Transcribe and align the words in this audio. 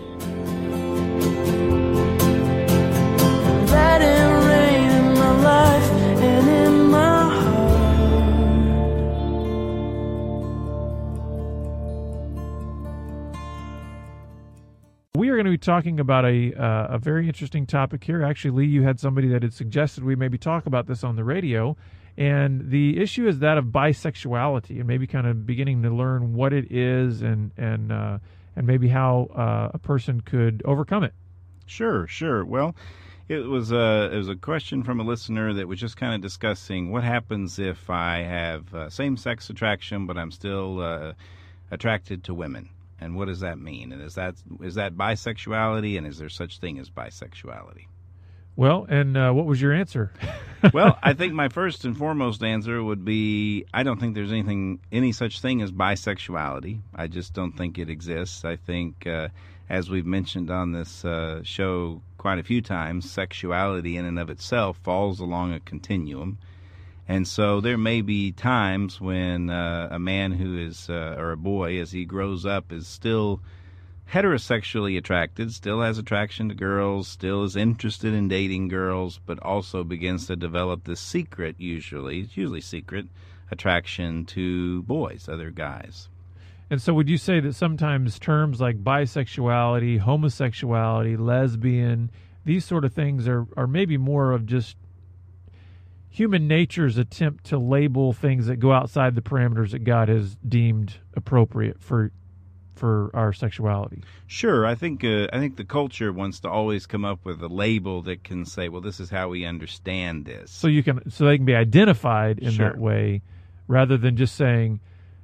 Going 15.44 15.52
to 15.52 15.60
be 15.60 15.66
talking 15.66 16.00
about 16.00 16.24
a 16.24 16.54
uh, 16.54 16.96
a 16.96 16.98
very 16.98 17.28
interesting 17.28 17.66
topic 17.66 18.04
here. 18.04 18.24
Actually, 18.24 18.52
Lee, 18.52 18.66
you 18.66 18.84
had 18.84 18.98
somebody 19.00 19.28
that 19.28 19.44
had 19.44 19.54
suggested 19.54 20.04
we 20.04 20.16
maybe 20.16 20.38
talk 20.38 20.66
about 20.66 20.88
this 20.88 21.04
on 21.04 21.18
the 21.18 21.24
radio, 21.24 21.76
and 22.18 22.70
the 22.70 22.98
issue 23.02 23.28
is 23.28 23.40
that 23.40 23.58
of 23.58 23.66
bisexuality, 23.66 24.78
and 24.80 24.86
maybe 24.86 25.06
kind 25.06 25.28
of 25.28 25.46
beginning 25.46 25.84
to 25.84 25.90
learn 25.90 26.34
what 26.34 26.54
it 26.54 26.72
is, 26.72 27.22
and 27.22 27.52
and 27.58 27.92
uh, 27.92 28.20
and 28.56 28.66
maybe 28.66 28.88
how 28.88 29.28
uh, 29.36 29.72
a 29.74 29.80
person 29.80 30.22
could 30.22 30.62
overcome 30.64 31.04
it. 31.04 31.14
Sure, 31.66 32.08
sure. 32.08 32.46
Well, 32.46 32.74
it 33.28 33.40
was 33.40 33.74
a 33.74 34.10
it 34.14 34.16
was 34.16 34.30
a 34.30 34.38
question 34.38 34.82
from 34.82 35.02
a 35.02 35.04
listener 35.04 35.52
that 35.56 35.68
was 35.68 35.78
just 35.78 35.98
kind 35.98 36.16
of 36.16 36.22
discussing 36.22 36.90
what 36.90 37.04
happens 37.04 37.60
if 37.60 37.90
I 37.90 38.20
have 38.20 38.74
uh, 38.74 38.90
same 38.90 39.18
sex 39.18 39.50
attraction, 39.50 40.08
but 40.08 40.18
I'm 40.18 40.32
still 40.32 40.80
uh, 40.80 41.14
attracted 41.70 42.24
to 42.26 42.34
women, 42.34 42.70
and 43.00 43.16
what 43.16 43.28
does 43.28 43.42
that 43.42 43.60
mean? 43.60 43.92
And 43.92 44.02
is 44.02 44.16
that 44.16 44.36
is 44.62 44.76
that 44.76 44.96
bisexuality? 44.96 45.98
And 45.98 46.08
is 46.08 46.18
there 46.18 46.30
such 46.30 46.60
thing 46.60 46.80
as 46.80 46.90
bisexuality? 46.90 47.88
Well, 48.56 48.86
and 48.88 49.18
uh, 49.18 49.32
what 49.32 49.46
was 49.46 49.62
your 49.62 49.74
answer? 49.74 50.12
well, 50.74 50.98
I 51.04 51.14
think 51.14 51.34
my 51.34 51.50
first 51.50 51.84
and 51.84 51.98
foremost 51.98 52.42
answer 52.42 52.82
would 52.82 53.04
be 53.04 53.66
I 53.74 53.84
don't 53.84 54.00
think 54.00 54.16
there's 54.16 54.32
anything 54.32 54.80
any 54.92 55.12
such 55.12 55.42
thing 55.42 55.62
as 55.62 55.72
bisexuality. 55.72 56.80
I 56.96 57.08
just 57.08 57.34
don't 57.34 57.52
think 57.52 57.78
it 57.78 57.90
exists. 57.90 58.46
I 58.46 58.56
think 58.56 59.06
uh, 59.06 59.30
as 59.70 59.90
we've 59.90 60.06
mentioned 60.06 60.50
on 60.50 60.72
this 60.72 61.04
uh, 61.04 61.42
show 61.44 62.02
quite 62.18 62.40
a 62.40 62.44
few 62.44 62.62
times, 62.62 63.10
sexuality 63.10 63.98
in 63.98 64.06
and 64.06 64.20
of 64.20 64.30
itself 64.30 64.78
falls 64.84 65.20
along 65.20 65.54
a 65.54 65.60
continuum. 65.60 66.38
And 67.08 67.28
so 67.28 67.60
there 67.60 67.78
may 67.78 68.02
be 68.02 68.32
times 68.32 69.02
when 69.02 69.50
uh, 69.50 69.90
a 69.92 70.00
man 70.00 70.32
who 70.32 70.58
is, 70.58 70.90
uh, 70.90 71.16
or 71.18 71.32
a 71.32 71.38
boy, 71.38 71.80
as 71.80 71.92
he 71.92 72.06
grows 72.06 72.46
up, 72.46 72.72
is 72.72 72.88
still 72.88 73.42
heterosexually 74.12 74.98
attracted, 74.98 75.54
still 75.54 75.82
has 75.82 75.98
attraction 75.98 76.50
to 76.50 76.56
girls, 76.56 77.08
still 77.08 77.44
is 77.44 77.56
interested 77.56 78.14
in 78.14 78.28
dating 78.28 78.68
girls, 78.68 79.20
but 79.26 79.40
also 79.40 79.84
begins 79.84 80.28
to 80.28 80.36
develop 80.36 80.84
this 80.84 81.00
secret, 81.00 81.56
usually, 81.58 82.22
it's 82.22 82.38
usually 82.38 82.62
secret, 82.62 83.08
attraction 83.52 84.26
to 84.26 84.84
boys, 84.84 85.28
other 85.28 85.52
guys. 85.52 86.10
And 86.70 86.82
so, 86.82 86.94
would 86.94 87.10
you 87.10 87.18
say 87.18 87.40
that 87.40 87.54
sometimes 87.54 88.18
terms 88.18 88.62
like 88.62 88.84
bisexuality, 88.84 90.00
homosexuality, 90.00 91.18
lesbian, 91.18 92.10
these 92.46 92.66
sort 92.66 92.86
of 92.86 92.94
things 92.94 93.28
are, 93.28 93.46
are 93.56 93.68
maybe 93.68 93.98
more 93.98 94.32
of 94.32 94.46
just 94.46 94.76
human 96.14 96.48
nature's 96.48 96.96
attempt 97.00 97.44
to 97.46 97.58
label 97.58 98.14
things 98.14 98.46
that 98.46 98.58
go 98.58 98.72
outside 98.72 99.16
the 99.16 99.22
parameters 99.22 99.72
that 99.72 99.84
God 99.84 100.10
has 100.10 100.36
deemed 100.48 100.98
appropriate 101.16 101.82
for 101.82 102.12
for 102.76 103.10
our 103.16 103.34
sexuality? 103.34 104.04
Sure, 104.28 104.64
I 104.66 104.76
think 104.76 105.04
uh, 105.04 105.28
I 105.34 105.40
think 105.40 105.58
the 105.58 105.64
culture 105.64 106.14
wants 106.14 106.40
to 106.42 106.50
always 106.50 106.86
come 106.86 107.04
up 107.04 107.26
with 107.26 107.42
a 107.42 107.48
label 107.48 108.04
that 108.04 108.24
can 108.24 108.46
say, 108.46 108.70
"Well, 108.70 108.82
this 108.82 109.00
is 109.00 109.10
how 109.10 109.30
we 109.30 109.44
understand 109.44 110.26
this." 110.26 110.52
So 110.52 110.68
you 110.68 110.84
can 110.84 111.10
so 111.10 111.26
they 111.26 111.38
can 111.38 111.46
be 111.46 111.56
identified 111.56 112.38
in 112.38 112.52
Sure. 112.52 112.70
that 112.70 112.78
way, 112.78 113.24
rather 113.68 113.98
than 113.98 114.16
just 114.16 114.36
saying, 114.36 114.82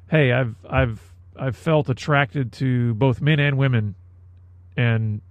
"Hey, 0.09 0.31
I've 0.31 0.55
I've 0.67 1.13
I've 1.35 1.55
felt 1.55 1.88
attracted 1.88 2.51
to 2.53 2.95
both 2.95 3.22
men 3.22 3.39
and 3.39 3.59
women, 3.59 3.94
and 4.75 5.22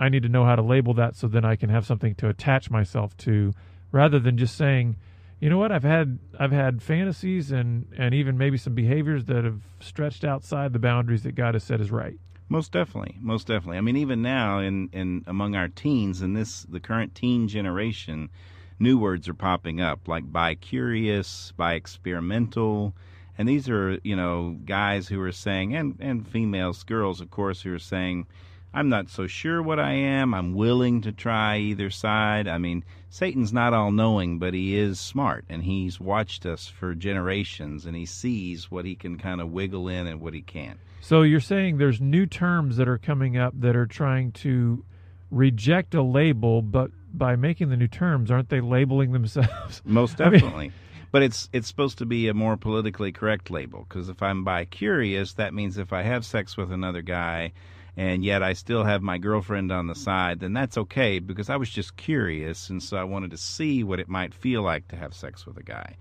I 0.00 0.08
need 0.08 0.24
to 0.24 0.28
know 0.28 0.44
how 0.44 0.56
to 0.56 0.62
label 0.62 0.94
that 0.94 1.14
so 1.14 1.28
then 1.28 1.44
I 1.44 1.54
can 1.54 1.70
have 1.70 1.86
something 1.86 2.16
to 2.16 2.28
attach 2.28 2.70
myself 2.70 3.16
to," 3.18 3.52
rather 3.96 4.18
than 4.18 4.36
just 4.36 4.56
saying. 4.56 4.96
You 5.40 5.50
know 5.50 5.58
what? 5.58 5.70
I've 5.70 5.82
had 5.82 6.18
I've 6.38 6.52
had 6.52 6.82
fantasies 6.82 7.50
and, 7.50 7.92
and 7.98 8.14
even 8.14 8.38
maybe 8.38 8.56
some 8.56 8.74
behaviors 8.74 9.26
that 9.26 9.44
have 9.44 9.60
stretched 9.80 10.24
outside 10.24 10.72
the 10.72 10.78
boundaries 10.78 11.24
that 11.24 11.34
God 11.34 11.54
has 11.54 11.62
said 11.62 11.80
is 11.80 11.90
right. 11.90 12.18
Most 12.48 12.72
definitely, 12.72 13.16
most 13.20 13.48
definitely. 13.48 13.76
I 13.76 13.80
mean, 13.80 13.96
even 13.96 14.22
now, 14.22 14.60
in, 14.60 14.88
in 14.92 15.24
among 15.26 15.56
our 15.56 15.68
teens, 15.68 16.22
in 16.22 16.32
this 16.32 16.62
the 16.62 16.78
current 16.78 17.14
teen 17.14 17.48
generation, 17.48 18.30
new 18.78 18.98
words 18.98 19.28
are 19.28 19.34
popping 19.34 19.80
up 19.80 20.06
like 20.06 20.30
bi 20.32 20.54
curious, 20.54 21.52
bi 21.56 21.74
experimental, 21.74 22.94
and 23.36 23.48
these 23.48 23.68
are 23.68 23.98
you 24.04 24.14
know 24.14 24.56
guys 24.64 25.08
who 25.08 25.20
are 25.20 25.32
saying, 25.32 25.74
and 25.74 25.96
and 25.98 26.26
females, 26.28 26.84
girls, 26.84 27.20
of 27.20 27.30
course, 27.30 27.62
who 27.62 27.74
are 27.74 27.80
saying, 27.80 28.26
I'm 28.76 28.90
not 28.90 29.08
so 29.08 29.26
sure 29.26 29.62
what 29.62 29.80
I 29.80 29.92
am. 29.92 30.34
I'm 30.34 30.52
willing 30.52 31.00
to 31.00 31.10
try 31.10 31.56
either 31.56 31.88
side. 31.88 32.46
I 32.46 32.58
mean, 32.58 32.84
Satan's 33.08 33.50
not 33.50 33.72
all 33.72 33.90
knowing, 33.90 34.38
but 34.38 34.52
he 34.52 34.76
is 34.76 35.00
smart, 35.00 35.46
and 35.48 35.62
he's 35.62 35.98
watched 35.98 36.44
us 36.44 36.66
for 36.66 36.94
generations, 36.94 37.86
and 37.86 37.96
he 37.96 38.04
sees 38.04 38.70
what 38.70 38.84
he 38.84 38.94
can 38.94 39.16
kind 39.16 39.40
of 39.40 39.50
wiggle 39.50 39.88
in 39.88 40.06
and 40.06 40.20
what 40.20 40.34
he 40.34 40.42
can't. 40.42 40.78
So 41.00 41.22
you're 41.22 41.40
saying 41.40 41.78
there's 41.78 42.02
new 42.02 42.26
terms 42.26 42.76
that 42.76 42.86
are 42.86 42.98
coming 42.98 43.38
up 43.38 43.58
that 43.58 43.74
are 43.76 43.86
trying 43.86 44.32
to 44.32 44.84
reject 45.30 45.94
a 45.94 46.02
label, 46.02 46.60
but 46.60 46.90
by 47.14 47.34
making 47.34 47.70
the 47.70 47.78
new 47.78 47.88
terms, 47.88 48.30
aren't 48.30 48.50
they 48.50 48.60
labeling 48.60 49.12
themselves? 49.12 49.80
Most 49.86 50.20
I 50.20 50.24
mean- 50.24 50.32
definitely. 50.40 50.72
but 51.12 51.22
it's 51.22 51.48
it's 51.54 51.66
supposed 51.66 51.96
to 51.96 52.04
be 52.04 52.28
a 52.28 52.34
more 52.34 52.58
politically 52.58 53.10
correct 53.10 53.50
label 53.50 53.86
because 53.88 54.10
if 54.10 54.22
I'm 54.22 54.44
bi 54.44 54.66
curious, 54.66 55.32
that 55.32 55.54
means 55.54 55.78
if 55.78 55.94
I 55.94 56.02
have 56.02 56.26
sex 56.26 56.58
with 56.58 56.70
another 56.70 57.00
guy 57.00 57.52
and 57.96 58.24
yet 58.24 58.42
I 58.42 58.52
still 58.52 58.84
have 58.84 59.02
my 59.02 59.16
girlfriend 59.16 59.72
on 59.72 59.86
the 59.86 59.94
side, 59.94 60.40
then 60.40 60.52
that's 60.52 60.76
okay 60.76 61.18
because 61.18 61.48
I 61.48 61.56
was 61.56 61.70
just 61.70 61.96
curious 61.96 62.68
and 62.68 62.82
so 62.82 62.96
I 62.96 63.04
wanted 63.04 63.30
to 63.30 63.38
see 63.38 63.82
what 63.82 64.00
it 64.00 64.08
might 64.08 64.34
feel 64.34 64.62
like 64.62 64.88
to 64.88 64.96
have 64.96 65.14
sex 65.14 65.46
with 65.46 65.56
a 65.56 65.62
guy. 65.62 65.96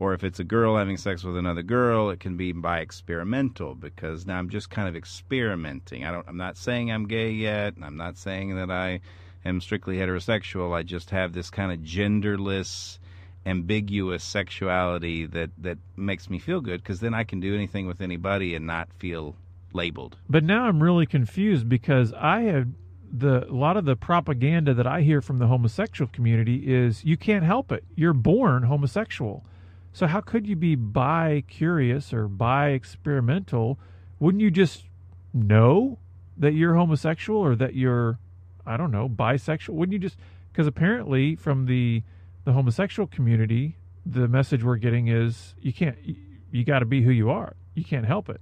Or 0.00 0.14
if 0.14 0.22
it's 0.22 0.38
a 0.38 0.44
girl 0.44 0.76
having 0.76 0.96
sex 0.96 1.24
with 1.24 1.36
another 1.36 1.62
girl, 1.62 2.10
it 2.10 2.20
can 2.20 2.36
be 2.36 2.52
bi 2.52 2.80
experimental 2.80 3.74
because 3.74 4.26
now 4.26 4.38
I'm 4.38 4.48
just 4.48 4.70
kind 4.70 4.88
of 4.88 4.96
experimenting. 4.96 6.04
I 6.04 6.12
don't 6.12 6.28
I'm 6.28 6.36
not 6.36 6.56
saying 6.56 6.90
I'm 6.90 7.06
gay 7.06 7.30
yet, 7.30 7.74
and 7.74 7.84
I'm 7.84 7.96
not 7.96 8.16
saying 8.16 8.54
that 8.56 8.70
I 8.70 9.00
am 9.44 9.60
strictly 9.60 9.96
heterosexual. 9.96 10.72
I 10.72 10.82
just 10.82 11.10
have 11.10 11.32
this 11.32 11.50
kind 11.50 11.72
of 11.72 11.80
genderless 11.80 12.98
ambiguous 13.46 14.22
sexuality 14.22 15.26
that 15.26 15.50
that 15.58 15.78
makes 15.96 16.30
me 16.30 16.38
feel 16.38 16.60
good 16.60 16.82
because 16.82 17.00
then 17.00 17.14
I 17.14 17.24
can 17.24 17.40
do 17.40 17.54
anything 17.54 17.86
with 17.86 18.00
anybody 18.00 18.54
and 18.54 18.66
not 18.66 18.92
feel 18.98 19.34
labeled. 19.72 20.16
But 20.28 20.44
now 20.44 20.64
I'm 20.64 20.82
really 20.82 21.06
confused 21.06 21.68
because 21.68 22.12
I 22.12 22.42
have 22.42 22.68
the 23.10 23.48
a 23.48 23.52
lot 23.52 23.76
of 23.76 23.84
the 23.84 23.96
propaganda 23.96 24.74
that 24.74 24.86
I 24.86 25.00
hear 25.00 25.20
from 25.20 25.38
the 25.38 25.46
homosexual 25.46 26.10
community 26.12 26.72
is 26.72 27.04
you 27.04 27.16
can't 27.16 27.44
help 27.44 27.72
it. 27.72 27.84
You're 27.94 28.12
born 28.12 28.64
homosexual. 28.64 29.44
So 29.92 30.06
how 30.06 30.20
could 30.20 30.46
you 30.46 30.56
be 30.56 30.74
bi 30.74 31.44
curious 31.48 32.12
or 32.12 32.28
bi 32.28 32.68
experimental? 32.68 33.78
Wouldn't 34.20 34.42
you 34.42 34.50
just 34.50 34.84
know 35.32 35.98
that 36.36 36.52
you're 36.52 36.74
homosexual 36.74 37.40
or 37.40 37.56
that 37.56 37.74
you're 37.74 38.18
I 38.66 38.76
don't 38.76 38.90
know, 38.90 39.08
bisexual? 39.08 39.70
Wouldn't 39.70 39.94
you 39.94 39.98
just 39.98 40.18
because 40.52 40.66
apparently 40.66 41.36
from 41.36 41.66
the 41.66 42.02
the 42.44 42.52
homosexual 42.52 43.06
community, 43.06 43.76
the 44.04 44.28
message 44.28 44.62
we're 44.62 44.76
getting 44.76 45.08
is 45.08 45.54
you 45.60 45.72
can't 45.72 45.96
you, 46.04 46.16
you 46.50 46.64
got 46.64 46.80
to 46.80 46.86
be 46.86 47.02
who 47.02 47.10
you 47.10 47.30
are. 47.30 47.56
You 47.74 47.84
can't 47.84 48.06
help 48.06 48.28
it. 48.28 48.40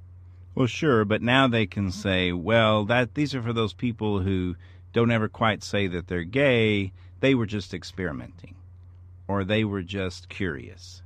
Well, 0.56 0.66
sure, 0.66 1.04
but 1.04 1.22
now 1.22 1.46
they 1.48 1.66
can 1.66 1.92
say, 1.92 2.32
well, 2.32 2.86
that 2.86 3.14
these 3.14 3.34
are 3.34 3.42
for 3.42 3.52
those 3.52 3.74
people 3.74 4.20
who 4.20 4.56
don't 4.92 5.12
ever 5.12 5.28
quite 5.28 5.62
say 5.62 5.86
that 5.88 6.08
they're 6.08 6.24
gay. 6.24 6.92
They 7.20 7.34
were 7.36 7.46
just 7.46 7.74
experimenting. 7.74 8.56
or 9.28 9.44
they 9.44 9.64
were 9.64 9.82
just 9.82 10.28
curious. 10.28 11.02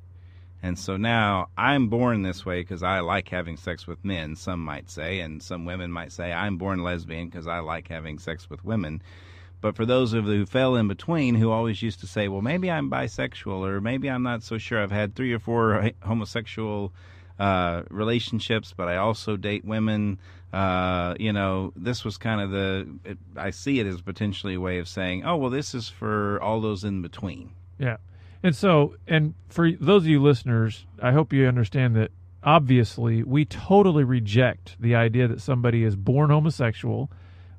And 0.62 0.78
so 0.78 0.96
now 0.96 1.48
I'm 1.56 1.88
born 1.88 2.22
this 2.22 2.44
way 2.44 2.60
because 2.60 2.82
I 2.82 3.00
like 3.00 3.28
having 3.30 3.56
sex 3.56 3.86
with 3.86 4.04
men, 4.04 4.36
some 4.36 4.60
might 4.60 4.90
say, 4.90 5.20
and 5.20 5.42
some 5.42 5.64
women 5.64 5.90
might 5.90 6.12
say 6.12 6.32
I'm 6.32 6.58
born 6.58 6.82
lesbian 6.82 7.28
because 7.28 7.46
I 7.46 7.60
like 7.60 7.88
having 7.88 8.18
sex 8.18 8.50
with 8.50 8.64
women. 8.64 9.02
But 9.62 9.76
for 9.76 9.86
those 9.86 10.12
of 10.12 10.24
who 10.24 10.46
fell 10.46 10.76
in 10.76 10.88
between, 10.88 11.34
who 11.34 11.50
always 11.50 11.82
used 11.82 12.00
to 12.00 12.06
say, 12.06 12.28
well, 12.28 12.42
maybe 12.42 12.70
I'm 12.70 12.90
bisexual, 12.90 13.66
or 13.66 13.80
maybe 13.80 14.08
I'm 14.10 14.22
not 14.22 14.42
so 14.42 14.58
sure. 14.58 14.82
I've 14.82 14.90
had 14.90 15.14
three 15.14 15.32
or 15.32 15.38
four 15.38 15.92
homosexual 16.02 16.92
uh, 17.40 17.82
relationships, 17.90 18.74
but 18.76 18.86
I 18.86 18.98
also 18.98 19.36
date 19.36 19.64
women. 19.64 20.18
Uh, 20.52 21.14
you 21.18 21.32
know, 21.32 21.72
this 21.74 22.04
was 22.04 22.18
kind 22.18 22.40
of 22.40 22.50
the, 22.50 22.88
it, 23.04 23.18
I 23.36 23.50
see 23.50 23.80
it 23.80 23.86
as 23.86 24.02
potentially 24.02 24.54
a 24.54 24.60
way 24.60 24.78
of 24.78 24.88
saying, 24.88 25.24
oh, 25.24 25.36
well, 25.36 25.50
this 25.50 25.74
is 25.74 25.88
for 25.88 26.40
all 26.42 26.60
those 26.60 26.84
in 26.84 27.02
between. 27.02 27.52
Yeah. 27.78 27.96
And 28.42 28.54
so, 28.54 28.96
and 29.06 29.34
for 29.48 29.70
those 29.70 30.02
of 30.02 30.08
you 30.08 30.20
listeners, 30.22 30.86
I 31.00 31.12
hope 31.12 31.32
you 31.32 31.46
understand 31.46 31.96
that 31.96 32.10
obviously 32.42 33.22
we 33.22 33.44
totally 33.44 34.04
reject 34.04 34.76
the 34.80 34.94
idea 34.94 35.28
that 35.28 35.40
somebody 35.40 35.84
is 35.84 35.96
born 35.96 36.30
homosexual. 36.30 37.10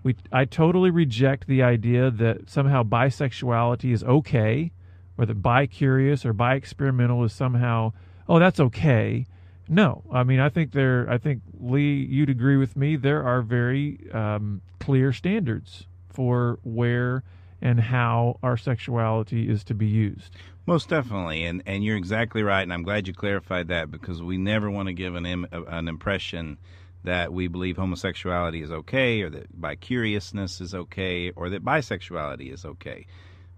We, 0.04 0.16
I 0.32 0.46
totally 0.46 0.90
reject 0.90 1.48
the 1.48 1.64
idea 1.64 2.12
that 2.12 2.50
somehow 2.50 2.84
bisexuality 2.84 3.94
is 3.94 4.04
okay, 4.04 4.72
or 5.18 5.26
that 5.26 5.42
bi 5.42 5.66
curious 5.66 6.26
or 6.26 6.34
bi 6.34 6.56
experimental 6.56 7.24
is 7.24 7.34
somehow, 7.34 7.94
oh, 8.28 8.38
that's 8.38 8.60
okay. 8.60 9.28
No, 9.72 10.04
I 10.12 10.24
mean, 10.24 10.42
I 10.42 10.50
think 10.50 10.74
there, 10.74 11.10
I 11.10 11.18
think 11.18 11.42
Lee, 11.58 12.04
you'd 12.04 12.30
agree 12.30 12.58
with 12.58 12.76
me. 12.76 12.98
There 12.98 13.24
are 13.24 13.42
very 13.42 14.00
um, 14.12 14.62
clear 14.82 15.14
standards 15.14 15.88
for 16.10 16.60
where 16.64 17.24
and 17.62 17.80
how 17.80 18.38
our 18.44 18.58
sexuality 18.58 19.48
is 19.48 19.64
to 19.64 19.74
be 19.74 19.88
used. 19.88 20.36
Most 20.66 20.90
definitely, 20.90 21.46
and 21.46 21.64
and 21.66 21.86
you're 21.86 21.96
exactly 21.96 22.44
right, 22.44 22.64
and 22.64 22.74
I'm 22.74 22.84
glad 22.84 23.08
you 23.08 23.14
clarified 23.14 23.70
that 23.70 23.90
because 23.90 24.22
we 24.22 24.38
never 24.38 24.70
want 24.70 24.88
to 24.88 24.94
give 24.94 25.16
an 25.16 25.26
Im- 25.26 25.48
an 25.52 25.88
impression 25.88 26.58
that 27.06 27.32
we 27.32 27.48
believe 27.48 27.78
homosexuality 27.78 28.62
is 28.62 28.72
okay, 28.72 29.22
or 29.22 29.30
that 29.30 29.60
bicuriousness 29.60 30.60
is 30.60 30.76
okay, 30.76 31.32
or 31.32 31.50
that 31.50 31.64
bisexuality 31.64 32.54
is 32.54 32.66
okay. 32.66 33.08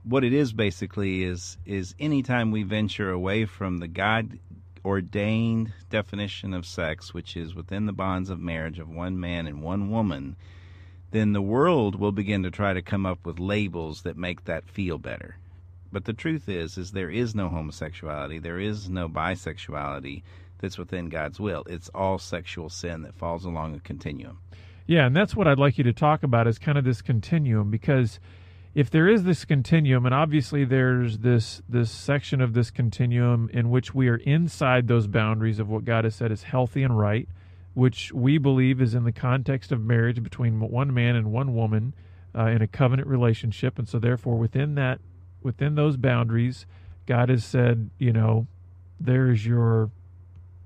What 0.03 0.23
it 0.23 0.31
is 0.31 0.53
basically 0.53 1.23
is 1.23 1.57
is 1.65 1.95
anytime 1.99 2.51
we 2.51 2.61
venture 2.61 3.09
away 3.09 3.45
from 3.45 3.79
the 3.79 3.87
God 3.87 4.37
ordained 4.85 5.73
definition 5.89 6.53
of 6.53 6.65
sex, 6.65 7.13
which 7.13 7.37
is 7.37 7.55
within 7.55 7.85
the 7.85 7.93
bonds 7.93 8.29
of 8.29 8.39
marriage 8.39 8.79
of 8.79 8.89
one 8.89 9.19
man 9.19 9.47
and 9.47 9.61
one 9.61 9.89
woman, 9.89 10.35
then 11.11 11.33
the 11.33 11.41
world 11.41 11.95
will 11.95 12.11
begin 12.11 12.43
to 12.43 12.51
try 12.51 12.73
to 12.73 12.81
come 12.81 13.05
up 13.05 13.25
with 13.25 13.39
labels 13.39 14.01
that 14.01 14.17
make 14.17 14.45
that 14.45 14.67
feel 14.67 14.97
better. 14.97 15.37
But 15.91 16.05
the 16.05 16.13
truth 16.13 16.49
is, 16.49 16.77
is 16.77 16.91
there 16.91 17.11
is 17.11 17.35
no 17.35 17.49
homosexuality, 17.49 18.39
there 18.39 18.59
is 18.59 18.89
no 18.89 19.07
bisexuality 19.07 20.23
that's 20.57 20.77
within 20.77 21.09
God's 21.09 21.39
will. 21.39 21.63
It's 21.67 21.89
all 21.93 22.17
sexual 22.17 22.69
sin 22.69 23.03
that 23.03 23.13
falls 23.13 23.45
along 23.45 23.75
a 23.75 23.79
continuum. 23.79 24.39
Yeah, 24.87 25.05
and 25.05 25.15
that's 25.15 25.35
what 25.35 25.47
I'd 25.47 25.59
like 25.59 25.77
you 25.77 25.83
to 25.83 25.93
talk 25.93 26.23
about 26.23 26.47
is 26.47 26.57
kind 26.57 26.77
of 26.77 26.83
this 26.83 27.01
continuum 27.01 27.69
because 27.69 28.19
if 28.75 28.89
there 28.89 29.07
is 29.07 29.23
this 29.23 29.45
continuum 29.45 30.05
and 30.05 30.15
obviously 30.15 30.65
there's 30.65 31.19
this 31.19 31.61
this 31.69 31.91
section 31.91 32.41
of 32.41 32.53
this 32.53 32.71
continuum 32.71 33.49
in 33.53 33.69
which 33.69 33.93
we 33.93 34.07
are 34.07 34.17
inside 34.17 34.87
those 34.87 35.07
boundaries 35.07 35.59
of 35.59 35.69
what 35.69 35.85
God 35.85 36.03
has 36.03 36.15
said 36.15 36.31
is 36.31 36.43
healthy 36.43 36.83
and 36.83 36.97
right, 36.97 37.27
which 37.73 38.11
we 38.13 38.37
believe 38.37 38.81
is 38.81 38.93
in 38.93 39.03
the 39.03 39.11
context 39.11 39.71
of 39.71 39.81
marriage 39.81 40.21
between 40.23 40.59
one 40.59 40.93
man 40.93 41.15
and 41.15 41.31
one 41.31 41.55
woman 41.55 41.93
uh, 42.35 42.45
in 42.45 42.61
a 42.61 42.67
covenant 42.67 43.07
relationship 43.07 43.77
and 43.77 43.87
so 43.87 43.99
therefore 43.99 44.37
within 44.37 44.75
that 44.75 44.99
within 45.43 45.75
those 45.75 45.97
boundaries, 45.97 46.65
God 47.05 47.29
has 47.29 47.43
said, 47.43 47.89
you 47.99 48.13
know, 48.13 48.47
there's 48.99 49.45
your, 49.45 49.91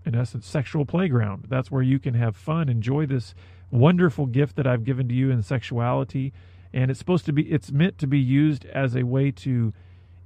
in 0.06 0.16
essence, 0.16 0.48
sexual 0.48 0.86
playground. 0.86 1.46
That's 1.50 1.72
where 1.72 1.82
you 1.82 2.00
can 2.00 2.14
have 2.14 2.36
fun, 2.36 2.70
enjoy 2.70 3.08
this 3.08 3.34
wonderful 3.72 4.28
gift 4.28 4.56
that 4.56 4.68
I've 4.68 4.86
given 4.86 5.10
to 5.10 5.16
you 5.16 5.32
in 5.32 5.42
sexuality. 5.42 6.32
And 6.74 6.92
it's 6.92 7.00
supposed 7.00 7.26
to 7.26 7.34
be, 7.34 7.44
it's 7.44 7.72
meant 7.72 7.98
to 8.00 8.08
be 8.08 8.20
used 8.20 8.66
as 8.66 8.96
a 8.96 9.04
way 9.04 9.32
to 9.32 9.74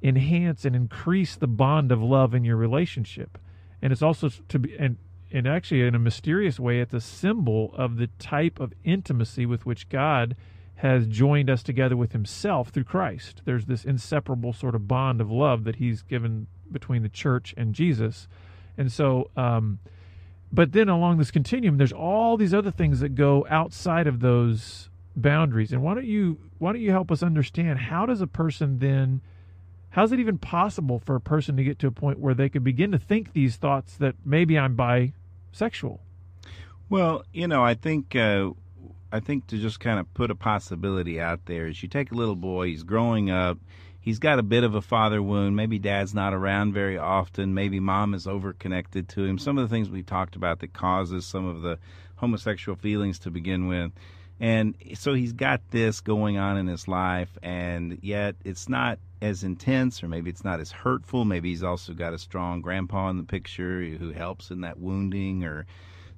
enhance 0.02 0.66
and 0.66 0.76
increase 0.76 1.36
the 1.36 1.48
bond 1.48 1.92
of 1.92 2.02
love 2.02 2.34
in 2.34 2.44
your 2.44 2.58
relationship. 2.58 3.38
And 3.82 3.94
it's 3.94 4.02
also 4.02 4.30
to 4.50 4.60
be, 4.60 4.76
and, 4.78 4.98
and 5.32 5.48
actually 5.48 5.82
in 5.82 5.96
a 5.96 6.00
mysterious 6.00 6.60
way, 6.60 6.80
it's 6.80 6.94
a 6.94 7.02
symbol 7.02 7.74
of 7.76 7.98
the 7.98 8.08
type 8.20 8.60
of 8.60 8.74
intimacy 8.84 9.46
with 9.46 9.66
which 9.66 9.90
God 9.90 10.36
has 10.76 11.06
joined 11.06 11.50
us 11.50 11.62
together 11.62 11.96
with 11.96 12.12
himself 12.12 12.70
through 12.70 12.86
Christ. 12.86 13.44
There's 13.46 13.66
this 13.66 13.86
inseparable 13.86 14.52
sort 14.52 14.74
of 14.74 14.88
bond 14.88 15.22
of 15.22 15.30
love 15.30 15.64
that 15.66 15.76
he's 15.76 16.02
given 16.02 16.48
between 16.72 17.04
the 17.04 17.10
church 17.10 17.54
and 17.56 17.76
Jesus. 17.76 18.28
And 18.78 18.92
so, 18.92 19.30
um, 19.38 19.78
but 20.52 20.72
then 20.72 20.90
along 20.90 21.20
this 21.20 21.30
continuum, 21.30 21.78
there's 21.78 21.94
all 21.94 22.36
these 22.36 22.54
other 22.54 22.72
things 22.72 23.00
that 23.00 23.16
go 23.16 23.46
outside 23.50 24.08
of 24.08 24.22
those 24.22 24.90
boundaries. 25.21 25.71
And 25.71 25.81
why 25.81 25.94
don't 25.94 26.06
you 26.06 26.38
why 26.57 26.73
don't 26.73 26.81
you 26.81 26.91
help 26.91 27.12
us 27.12 27.23
understand 27.23 27.79
how 27.79 28.06
does 28.06 28.21
a 28.21 28.27
person 28.27 28.79
then 28.79 29.21
how 29.91 30.03
is 30.03 30.12
it 30.12 30.19
even 30.19 30.38
possible 30.38 31.00
for 31.00 31.15
a 31.15 31.21
person 31.21 31.57
to 31.57 31.63
get 31.63 31.77
to 31.79 31.88
a 31.88 31.91
point 31.91 32.19
where 32.19 32.33
they 32.33 32.50
could 32.50 32.63
begin 32.63 32.91
to 32.91 32.97
think 32.97 33.33
these 33.33 33.57
thoughts 33.57 33.97
that 33.97 34.15
maybe 34.25 34.57
I'm 34.57 34.75
bisexual? 34.75 36.00
Well, 36.89 37.23
you 37.33 37.47
know, 37.47 37.63
I 37.63 37.73
think 37.73 38.15
uh, 38.15 38.51
I 39.12 39.19
think 39.19 39.47
to 39.47 39.57
just 39.57 39.79
kind 39.79 40.00
of 40.00 40.12
put 40.13 40.31
a 40.31 40.35
possibility 40.35 41.19
out 41.19 41.45
there 41.45 41.68
is 41.68 41.83
you 41.83 41.89
take 41.89 42.12
a 42.12 42.15
little 42.15 42.35
boy, 42.35 42.68
he's 42.68 42.83
growing 42.83 43.29
up, 43.29 43.57
he's 44.00 44.19
got 44.19 44.39
a 44.39 44.44
bit 44.44 44.63
of 44.63 44.75
a 44.75 44.81
father 44.81 45.21
wound. 45.21 45.56
Maybe 45.56 45.77
dad's 45.77 46.13
not 46.13 46.33
around 46.33 46.73
very 46.73 46.97
often. 46.97 47.53
Maybe 47.53 47.79
mom 47.79 48.13
is 48.13 48.25
overconnected 48.25 49.09
to 49.09 49.25
him. 49.25 49.38
Some 49.38 49.57
of 49.57 49.69
the 49.69 49.73
things 49.73 49.89
we 49.89 50.03
talked 50.03 50.35
about 50.38 50.59
that 50.59 50.73
causes 50.73 51.25
some 51.25 51.45
of 51.45 51.62
the 51.62 51.79
homosexual 52.15 52.77
feelings 52.77 53.19
to 53.19 53.31
begin 53.31 53.68
with. 53.68 53.91
And 54.42 54.74
so 54.96 55.14
he's 55.14 55.34
got 55.34 55.62
this 55.70 56.02
going 56.02 56.40
on 56.40 56.58
in 56.58 56.66
his 56.66 56.88
life, 56.88 57.38
and 57.44 58.00
yet 58.02 58.36
it's 58.44 58.68
not 58.68 58.98
as 59.22 59.44
intense, 59.44 60.02
or 60.04 60.08
maybe 60.08 60.32
it's 60.32 60.44
not 60.44 60.60
as 60.60 60.72
hurtful. 60.72 61.26
Maybe 61.26 61.50
he's 61.50 61.62
also 61.62 61.94
got 61.94 62.16
a 62.16 62.18
strong 62.18 62.60
grandpa 62.60 63.12
in 63.12 63.18
the 63.18 63.24
picture 63.24 63.84
who 63.84 64.12
helps 64.12 64.50
in 64.50 64.62
that 64.62 64.80
wounding, 64.80 65.44
or 65.44 65.68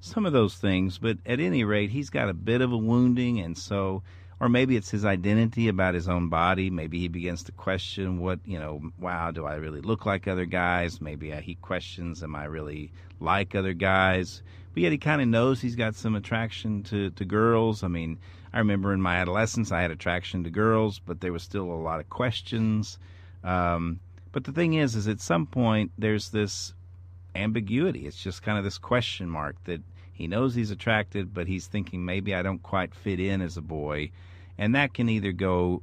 some 0.00 0.24
of 0.24 0.32
those 0.32 0.54
things. 0.54 0.96
But 0.96 1.18
at 1.26 1.38
any 1.38 1.64
rate, 1.64 1.90
he's 1.90 2.08
got 2.08 2.30
a 2.30 2.34
bit 2.34 2.62
of 2.62 2.72
a 2.72 2.78
wounding, 2.78 3.40
and 3.40 3.58
so, 3.58 4.02
or 4.40 4.48
maybe 4.48 4.74
it's 4.74 4.90
his 4.90 5.04
identity 5.04 5.68
about 5.68 5.92
his 5.92 6.08
own 6.08 6.30
body. 6.30 6.70
Maybe 6.70 6.98
he 6.98 7.08
begins 7.08 7.42
to 7.44 7.52
question 7.52 8.20
what, 8.20 8.40
you 8.46 8.58
know, 8.58 8.80
wow, 8.98 9.32
do 9.32 9.44
I 9.44 9.56
really 9.56 9.82
look 9.82 10.06
like 10.06 10.26
other 10.26 10.46
guys? 10.46 10.98
Maybe 10.98 11.30
uh, 11.30 11.42
he 11.42 11.56
questions, 11.56 12.22
am 12.22 12.34
I 12.34 12.44
really 12.44 12.90
like 13.20 13.54
other 13.54 13.74
guys? 13.74 14.42
But 14.74 14.82
yet 14.82 14.92
he 14.92 14.98
kind 14.98 15.22
of 15.22 15.28
knows 15.28 15.60
he's 15.60 15.76
got 15.76 15.94
some 15.94 16.16
attraction 16.16 16.82
to, 16.84 17.10
to 17.10 17.24
girls. 17.24 17.84
I 17.84 17.88
mean, 17.88 18.18
I 18.52 18.58
remember 18.58 18.92
in 18.92 19.00
my 19.00 19.16
adolescence 19.16 19.70
I 19.70 19.82
had 19.82 19.92
attraction 19.92 20.42
to 20.44 20.50
girls, 20.50 20.98
but 20.98 21.20
there 21.20 21.32
was 21.32 21.44
still 21.44 21.70
a 21.70 21.74
lot 21.74 22.00
of 22.00 22.10
questions. 22.10 22.98
Um, 23.44 24.00
but 24.32 24.44
the 24.44 24.52
thing 24.52 24.74
is, 24.74 24.96
is 24.96 25.06
at 25.06 25.20
some 25.20 25.46
point 25.46 25.92
there's 25.96 26.30
this 26.30 26.74
ambiguity. 27.36 28.06
It's 28.06 28.20
just 28.20 28.42
kind 28.42 28.58
of 28.58 28.64
this 28.64 28.78
question 28.78 29.30
mark 29.30 29.56
that 29.64 29.80
he 30.12 30.26
knows 30.26 30.54
he's 30.54 30.72
attracted, 30.72 31.32
but 31.32 31.46
he's 31.46 31.68
thinking 31.68 32.04
maybe 32.04 32.34
I 32.34 32.42
don't 32.42 32.62
quite 32.62 32.94
fit 32.94 33.20
in 33.20 33.42
as 33.42 33.56
a 33.56 33.62
boy. 33.62 34.10
And 34.58 34.74
that 34.74 34.92
can 34.92 35.08
either 35.08 35.32
go 35.32 35.82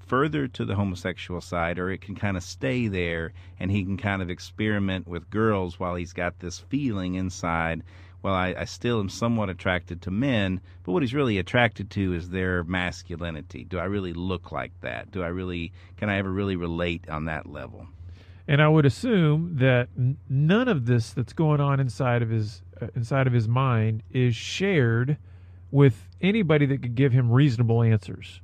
further 0.00 0.46
to 0.46 0.64
the 0.64 0.74
homosexual 0.74 1.40
side 1.40 1.78
or 1.78 1.90
it 1.90 2.00
can 2.00 2.14
kind 2.14 2.36
of 2.36 2.42
stay 2.42 2.88
there 2.88 3.32
and 3.58 3.70
he 3.70 3.84
can 3.84 3.96
kind 3.96 4.20
of 4.20 4.30
experiment 4.30 5.06
with 5.06 5.30
girls 5.30 5.78
while 5.78 5.94
he's 5.94 6.12
got 6.12 6.38
this 6.40 6.58
feeling 6.58 7.14
inside 7.14 7.82
well 8.22 8.34
I, 8.34 8.54
I, 8.58 8.64
still 8.64 9.00
am 9.00 9.08
somewhat 9.08 9.48
attracted 9.50 10.02
to 10.02 10.10
men 10.10 10.60
but 10.84 10.92
what 10.92 11.02
he's 11.02 11.14
really 11.14 11.38
attracted 11.38 11.90
to 11.90 12.14
is 12.14 12.30
their 12.30 12.64
masculinity 12.64 13.64
do 13.64 13.78
i 13.78 13.84
really 13.84 14.12
look 14.12 14.52
like 14.52 14.72
that 14.80 15.10
do 15.10 15.22
i 15.22 15.28
really 15.28 15.72
can 15.96 16.08
i 16.08 16.18
ever 16.18 16.30
really 16.30 16.56
relate 16.56 17.08
on 17.08 17.26
that 17.26 17.46
level 17.46 17.86
and 18.48 18.62
i 18.62 18.68
would 18.68 18.86
assume 18.86 19.56
that 19.56 19.88
n- 19.96 20.18
none 20.28 20.68
of 20.68 20.86
this 20.86 21.12
that's 21.12 21.32
going 21.32 21.60
on 21.60 21.80
inside 21.80 22.22
of 22.22 22.30
his 22.30 22.62
uh, 22.80 22.86
inside 22.94 23.26
of 23.26 23.32
his 23.32 23.48
mind 23.48 24.02
is 24.10 24.34
shared 24.34 25.16
with 25.72 26.06
anybody 26.20 26.66
that 26.66 26.82
could 26.82 26.94
give 26.94 27.12
him 27.12 27.32
reasonable 27.32 27.82
answers. 27.82 28.40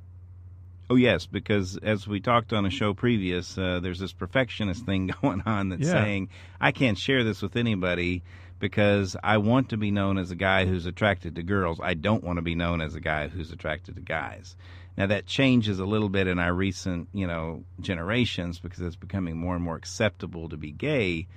Oh 0.89 0.95
yes, 0.95 1.27
because 1.27 1.77
as 1.77 2.07
we 2.07 2.19
talked 2.19 2.51
on 2.51 2.65
a 2.65 2.71
show 2.71 2.95
previous, 2.95 3.57
uh, 3.57 3.79
there's 3.79 3.99
this 3.99 4.11
perfectionist 4.11 4.85
thing 4.85 5.11
going 5.21 5.43
on 5.45 5.69
that's 5.69 5.85
yeah. 5.85 5.91
saying 5.91 6.29
I 6.59 6.71
can't 6.71 6.97
share 6.97 7.23
this 7.23 7.41
with 7.41 7.55
anybody 7.55 8.23
because 8.59 9.15
I 9.23 9.37
want 9.37 9.69
to 9.69 9.77
be 9.77 9.91
known 9.91 10.17
as 10.17 10.31
a 10.31 10.35
guy 10.35 10.65
who's 10.65 10.85
attracted 10.85 11.35
to 11.35 11.43
girls. 11.43 11.79
I 11.81 11.93
don't 11.93 12.23
want 12.23 12.37
to 12.37 12.43
be 12.43 12.55
known 12.55 12.81
as 12.81 12.95
a 12.95 12.99
guy 12.99 13.27
who's 13.27 13.51
attracted 13.51 13.95
to 13.95 14.01
guys. 14.01 14.55
Now 14.97 15.07
that 15.07 15.25
changes 15.25 15.79
a 15.79 15.85
little 15.85 16.09
bit 16.09 16.27
in 16.27 16.39
our 16.39 16.53
recent, 16.53 17.07
you 17.13 17.25
know, 17.25 17.63
generations 17.79 18.59
because 18.59 18.81
it's 18.81 18.95
becoming 18.95 19.37
more 19.37 19.55
and 19.55 19.63
more 19.63 19.77
acceptable 19.77 20.49
to 20.49 20.57
be 20.57 20.71
gay 20.71 21.27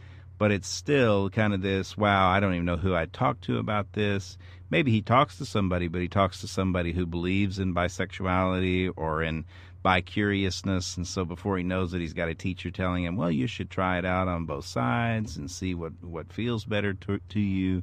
but 0.43 0.51
it's 0.51 0.67
still 0.67 1.31
kind 1.31 1.55
of 1.55 1.63
this 1.63 1.97
wow, 1.97 2.29
I 2.29 2.41
don't 2.41 2.55
even 2.55 2.67
know 2.67 2.77
who 2.77 2.97
I'd 2.97 3.13
talk 3.13 3.41
to 3.43 3.59
about 3.59 3.93
this. 3.93 4.37
Maybe 4.71 4.91
he 4.91 5.01
talks 5.01 5.39
to 5.39 5.45
somebody, 5.47 5.87
but 5.87 6.01
he 6.01 6.09
talks 6.09 6.41
to 6.41 6.49
somebody 6.49 6.93
who 6.93 7.07
believes 7.07 7.61
in 7.61 7.73
bisexuality 7.73 8.93
or 8.97 9.23
in 9.23 9.45
bi-curiousness, 9.83 10.97
and 10.97 11.07
so 11.07 11.25
before 11.25 11.57
he 11.59 11.65
knows 11.65 11.93
it, 11.95 12.01
he's 12.01 12.13
got 12.13 12.29
a 12.29 12.35
teacher 12.35 12.71
telling 12.71 13.05
him, 13.05 13.17
"Well, 13.17 13.31
you 13.31 13.47
should 13.47 13.71
try 13.71 13.99
it 13.99 14.05
out 14.05 14.29
on 14.29 14.45
both 14.45 14.67
sides 14.67 15.37
and 15.37 15.51
see 15.51 15.75
what 15.75 15.93
what 16.03 16.33
feels 16.33 16.65
better 16.65 16.95
to, 16.95 17.21
to 17.31 17.41
you," 17.41 17.83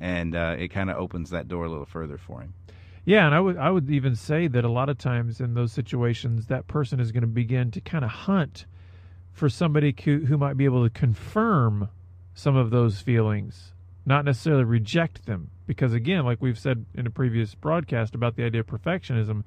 and 0.00 0.34
uh, 0.34 0.56
it 0.58 0.68
kind 0.68 0.90
of 0.90 0.96
opens 0.96 1.30
that 1.30 1.48
door 1.48 1.64
a 1.64 1.68
little 1.68 1.86
further 1.86 2.18
for 2.18 2.40
him. 2.40 2.54
Yeah, 3.04 3.24
and 3.24 3.34
I 3.34 3.40
would 3.40 3.56
I 3.56 3.70
would 3.70 3.90
even 3.90 4.14
say 4.14 4.48
that 4.48 4.64
a 4.64 4.68
lot 4.68 4.90
of 4.90 4.98
times 4.98 5.40
in 5.40 5.54
those 5.54 5.72
situations, 5.72 6.46
that 6.46 6.66
person 6.66 7.00
is 7.00 7.12
going 7.12 7.22
to 7.22 7.26
begin 7.26 7.70
to 7.70 7.80
kind 7.80 8.04
of 8.04 8.10
hunt 8.10 8.66
for 9.32 9.48
somebody 9.48 9.94
who, 10.04 10.26
who 10.26 10.36
might 10.36 10.56
be 10.56 10.64
able 10.64 10.82
to 10.84 10.90
confirm 10.90 11.88
some 12.34 12.56
of 12.56 12.70
those 12.70 13.00
feelings, 13.00 13.72
not 14.04 14.24
necessarily 14.24 14.64
reject 14.64 15.26
them. 15.26 15.50
Because 15.66 15.94
again, 15.94 16.24
like 16.24 16.42
we've 16.42 16.58
said 16.58 16.84
in 16.94 17.06
a 17.06 17.10
previous 17.10 17.54
broadcast 17.54 18.14
about 18.14 18.36
the 18.36 18.44
idea 18.44 18.60
of 18.60 18.66
perfectionism, 18.66 19.44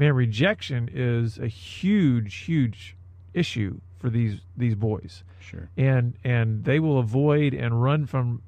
man, 0.00 0.14
rejection 0.14 0.90
is 0.92 1.38
a 1.38 1.46
huge, 1.46 2.34
huge 2.34 2.96
issue 3.34 3.80
for 3.98 4.10
these 4.10 4.40
these 4.56 4.74
boys. 4.74 5.22
Sure. 5.38 5.68
And 5.76 6.14
and 6.24 6.64
they 6.64 6.80
will 6.80 6.98
avoid 6.98 7.54
and 7.54 7.80
run 7.80 8.06
from 8.06 8.42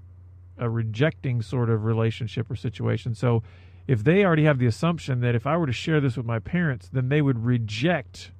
a 0.59 0.68
rejecting 0.68 1.42
sort 1.42 1.71
of 1.71 1.85
relationship 1.85 2.50
or 2.50 2.56
situation. 2.56 3.14
So 3.14 3.42
if 3.87 4.02
they 4.02 4.25
already 4.25 4.44
have 4.44 4.59
the 4.59 4.66
assumption 4.66 5.21
that 5.21 5.35
if 5.35 5.47
I 5.47 5.56
were 5.56 5.66
to 5.66 5.73
share 5.73 6.00
this 6.00 6.16
with 6.16 6.26
my 6.26 6.38
parents, 6.38 6.88
then 6.92 7.09
they 7.09 7.21
would 7.21 7.44
reject 7.44 8.32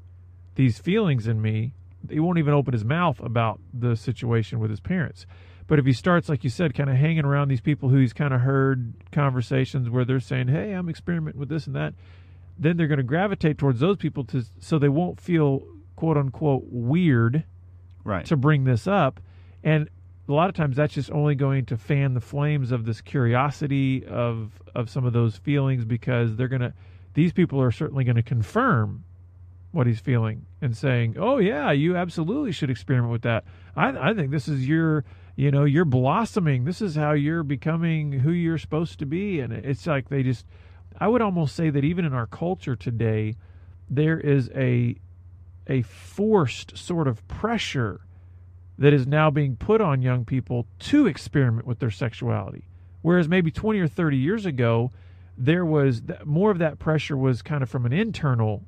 these 0.54 0.78
feelings 0.78 1.26
in 1.26 1.40
me, 1.40 1.75
he 2.11 2.21
won't 2.21 2.38
even 2.38 2.54
open 2.54 2.73
his 2.73 2.85
mouth 2.85 3.21
about 3.21 3.61
the 3.73 3.97
situation 3.97 4.59
with 4.59 4.71
his 4.71 4.81
parents. 4.81 5.26
But 5.66 5.78
if 5.78 5.87
he 5.87 5.92
starts, 5.92 6.28
like 6.28 6.45
you 6.45 6.50
said, 6.50 6.75
kind 6.75 6.90
of 6.90 6.97
hanging 6.97 7.25
around 7.25 7.49
these 7.49 7.61
people 7.61 7.88
who 7.88 7.97
he's 7.97 8.12
kind 8.12 8.35
of 8.35 8.42
heard 8.42 8.92
conversations 9.11 9.88
where 9.88 10.04
they're 10.04 10.21
saying, 10.21 10.49
"Hey, 10.49 10.73
I'm 10.73 10.88
experimenting 10.88 11.40
with 11.40 11.49
this 11.49 11.66
and 11.66 11.75
that," 11.76 11.95
then 12.59 12.77
they're 12.77 12.87
going 12.89 12.99
to 12.99 13.03
gravitate 13.05 13.59
towards 13.59 13.81
those 13.81 13.97
people 13.97 14.25
to 14.25 14.45
so 14.61 14.79
they 14.79 14.89
won't 14.89 15.21
feel 15.21 15.67
quote 15.97 16.17
unquote 16.17 16.65
weird 16.67 17.45
Right. 18.05 18.25
to 18.27 18.37
bring 18.37 18.65
this 18.65 18.87
up. 18.89 19.21
And 19.63 19.89
a 20.29 20.33
lot 20.33 20.49
of 20.49 20.57
times 20.57 20.77
that's 20.77 20.95
just 20.95 21.11
only 21.13 21.35
going 21.37 21.67
to 21.67 21.77
fan 21.77 22.15
the 22.15 22.21
flames 22.21 22.73
of 22.73 22.85
this 22.85 23.01
curiosity 23.01 24.05
of 24.07 24.61
of 24.75 24.91
some 24.91 25.05
of 25.05 25.13
those 25.13 25.37
feelings 25.37 25.85
because 25.85 26.37
they're 26.37 26.49
going 26.49 26.63
to 26.63 26.73
these 27.15 27.33
people 27.33 27.61
are 27.61 27.71
certainly 27.71 28.05
going 28.05 28.17
to 28.17 28.23
confirm 28.23 29.05
what 29.71 29.87
he's 29.87 30.01
feeling 30.01 30.45
and 30.61 30.77
saying, 30.77 31.17
"Oh 31.19 31.39
yeah, 31.39 31.71
you 31.73 31.97
absolutely 31.97 32.53
should 32.53 32.71
experiment 32.71 33.13
with 33.13 33.23
that. 33.23 33.45
I 33.77 34.11
I 34.11 34.15
think 34.15 34.31
this 34.31 34.49
is 34.49 34.67
your 34.69 35.05
you 35.35 35.51
know, 35.51 35.65
you're 35.65 35.85
blossoming. 35.87 36.65
This 36.65 36.83
is 36.83 36.95
how 36.95 37.13
you're 37.13 37.43
becoming 37.43 38.13
who 38.13 38.33
you're 38.33 38.59
supposed 38.59 38.99
to 38.99 39.07
be." 39.07 39.41
And 39.41 39.53
it's 39.53 39.87
like 39.87 40.09
they 40.09 40.23
just 40.23 40.45
I 40.99 41.09
would 41.09 41.23
almost 41.23 41.55
say 41.57 41.71
that 41.71 41.85
even 41.85 42.05
in 42.05 42.13
our 42.13 42.27
culture 42.27 42.77
today 42.77 43.37
there 43.91 44.19
is 44.19 44.51
a 44.55 44.97
a 45.69 45.83
forced 45.83 46.77
sort 46.77 47.07
of 47.07 47.27
pressure 47.29 48.01
that 48.79 48.93
is 48.93 49.07
now 49.07 49.31
being 49.31 49.55
put 49.55 49.81
on 49.81 50.03
young 50.03 50.25
people 50.25 50.67
to 50.79 51.07
experiment 51.07 51.67
with 51.67 51.79
their 51.79 51.91
sexuality. 51.91 52.65
Whereas 53.03 53.29
maybe 53.29 53.51
20 53.51 53.79
or 53.79 53.87
30 53.87 54.17
years 54.17 54.45
ago, 54.47 54.91
there 55.39 55.65
was 55.65 56.01
th- 56.01 56.25
more 56.25 56.51
of 56.51 56.59
that 56.59 56.79
pressure 56.79 57.17
was 57.17 57.43
kind 57.43 57.63
of 57.63 57.71
from 57.71 57.87
an 57.87 57.93
internal 57.93 58.65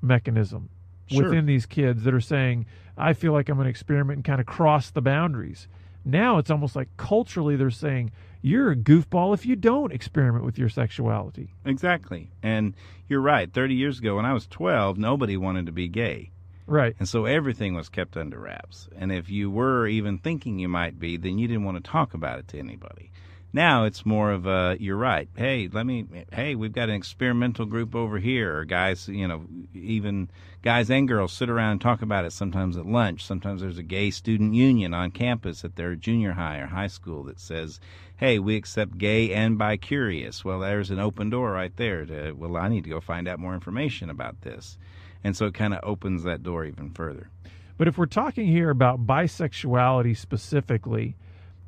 mechanism 0.00 0.68
Sure. 1.08 1.24
within 1.24 1.46
these 1.46 1.66
kids 1.66 2.02
that 2.04 2.12
are 2.14 2.20
saying, 2.20 2.66
I 2.96 3.12
feel 3.12 3.32
like 3.32 3.48
I'm 3.48 3.56
going 3.56 3.66
to 3.66 3.70
experiment 3.70 4.16
and 4.18 4.24
kind 4.24 4.40
of 4.40 4.46
cross 4.46 4.90
the 4.90 5.02
boundaries. 5.02 5.68
Now 6.06 6.38
it's 6.38 6.52
almost 6.52 6.76
like 6.76 6.88
culturally 6.96 7.56
they're 7.56 7.70
saying, 7.70 8.12
you're 8.40 8.70
a 8.70 8.76
goofball 8.76 9.34
if 9.34 9.44
you 9.44 9.56
don't 9.56 9.92
experiment 9.92 10.44
with 10.44 10.56
your 10.56 10.68
sexuality. 10.68 11.52
Exactly. 11.64 12.30
And 12.44 12.74
you're 13.08 13.20
right. 13.20 13.52
30 13.52 13.74
years 13.74 13.98
ago, 13.98 14.14
when 14.14 14.24
I 14.24 14.32
was 14.32 14.46
12, 14.46 14.98
nobody 14.98 15.36
wanted 15.36 15.66
to 15.66 15.72
be 15.72 15.88
gay. 15.88 16.30
Right. 16.68 16.94
And 17.00 17.08
so 17.08 17.24
everything 17.24 17.74
was 17.74 17.88
kept 17.88 18.16
under 18.16 18.38
wraps. 18.38 18.88
And 18.96 19.10
if 19.10 19.28
you 19.28 19.50
were 19.50 19.88
even 19.88 20.18
thinking 20.18 20.60
you 20.60 20.68
might 20.68 20.98
be, 20.98 21.16
then 21.16 21.38
you 21.38 21.48
didn't 21.48 21.64
want 21.64 21.82
to 21.82 21.90
talk 21.90 22.14
about 22.14 22.38
it 22.38 22.48
to 22.48 22.58
anybody. 22.58 23.10
Now 23.56 23.84
it's 23.84 24.04
more 24.04 24.32
of 24.32 24.46
a, 24.46 24.76
you're 24.78 24.98
right. 24.98 25.30
Hey, 25.34 25.70
let 25.72 25.86
me, 25.86 26.04
hey, 26.30 26.54
we've 26.54 26.74
got 26.74 26.90
an 26.90 26.94
experimental 26.94 27.64
group 27.64 27.94
over 27.94 28.18
here. 28.18 28.58
Or 28.58 28.64
guys, 28.66 29.08
you 29.08 29.26
know, 29.26 29.46
even 29.72 30.28
guys 30.60 30.90
and 30.90 31.08
girls 31.08 31.32
sit 31.32 31.48
around 31.48 31.72
and 31.72 31.80
talk 31.80 32.02
about 32.02 32.26
it 32.26 32.32
sometimes 32.32 32.76
at 32.76 32.84
lunch. 32.84 33.24
Sometimes 33.24 33.62
there's 33.62 33.78
a 33.78 33.82
gay 33.82 34.10
student 34.10 34.52
union 34.52 34.92
on 34.92 35.10
campus 35.10 35.64
at 35.64 35.74
their 35.74 35.96
junior 35.96 36.32
high 36.32 36.58
or 36.58 36.66
high 36.66 36.86
school 36.86 37.22
that 37.24 37.40
says, 37.40 37.80
hey, 38.18 38.38
we 38.38 38.56
accept 38.56 38.98
gay 38.98 39.32
and 39.32 39.56
bi 39.56 39.78
curious. 39.78 40.44
Well, 40.44 40.60
there's 40.60 40.90
an 40.90 40.98
open 40.98 41.30
door 41.30 41.50
right 41.50 41.74
there 41.78 42.04
to, 42.04 42.32
well, 42.32 42.58
I 42.58 42.68
need 42.68 42.84
to 42.84 42.90
go 42.90 43.00
find 43.00 43.26
out 43.26 43.38
more 43.38 43.54
information 43.54 44.10
about 44.10 44.42
this. 44.42 44.76
And 45.24 45.34
so 45.34 45.46
it 45.46 45.54
kind 45.54 45.72
of 45.72 45.80
opens 45.82 46.24
that 46.24 46.42
door 46.42 46.66
even 46.66 46.90
further. 46.90 47.30
But 47.78 47.88
if 47.88 47.96
we're 47.96 48.04
talking 48.04 48.48
here 48.48 48.68
about 48.68 49.06
bisexuality 49.06 50.14
specifically, 50.14 51.16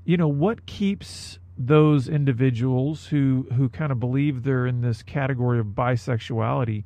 you 0.05 0.19
know, 0.19 0.29
what 0.29 0.67
keeps 0.67 1.39
those 1.59 2.09
individuals 2.09 3.07
who 3.07 3.47
who 3.55 3.69
kind 3.69 3.91
of 3.91 3.99
believe 3.99 4.45
they're 4.45 4.67
in 4.67 4.81
this 4.81 5.03
category 5.03 5.59
of 5.59 5.67
bisexuality, 5.67 6.85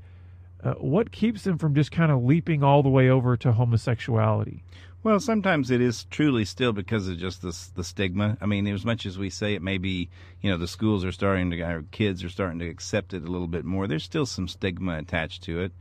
uh, 0.64 0.72
what 0.74 1.12
keeps 1.12 1.44
them 1.44 1.58
from 1.58 1.74
just 1.74 1.92
kind 1.92 2.10
of 2.10 2.24
leaping 2.24 2.64
all 2.64 2.82
the 2.82 2.88
way 2.88 3.10
over 3.10 3.36
to 3.36 3.52
homosexuality? 3.52 4.62
Well, 5.04 5.18
sometimes 5.18 5.72
it 5.72 5.80
is 5.80 6.04
truly 6.04 6.44
still 6.44 6.72
because 6.72 7.08
of 7.08 7.18
just 7.18 7.42
the 7.42 7.56
the 7.74 7.84
stigma. 7.84 8.38
I 8.40 8.46
mean, 8.46 8.66
as 8.66 8.84
much 8.84 9.04
as 9.04 9.18
we 9.18 9.30
say 9.30 9.54
it 9.54 9.62
may 9.62 9.76
be, 9.76 10.08
you 10.40 10.50
know, 10.50 10.56
the 10.56 10.68
schools 10.68 11.04
are 11.04 11.12
starting 11.12 11.50
to, 11.50 11.60
our 11.62 11.82
kids 11.90 12.24
are 12.24 12.30
starting 12.30 12.60
to 12.60 12.68
accept 12.68 13.12
it 13.12 13.24
a 13.24 13.30
little 13.30 13.48
bit 13.48 13.64
more. 13.64 13.86
There's 13.86 14.04
still 14.04 14.26
some 14.26 14.48
stigma 14.48 14.98
attached 14.98 15.42
to 15.44 15.60
it. 15.60 15.72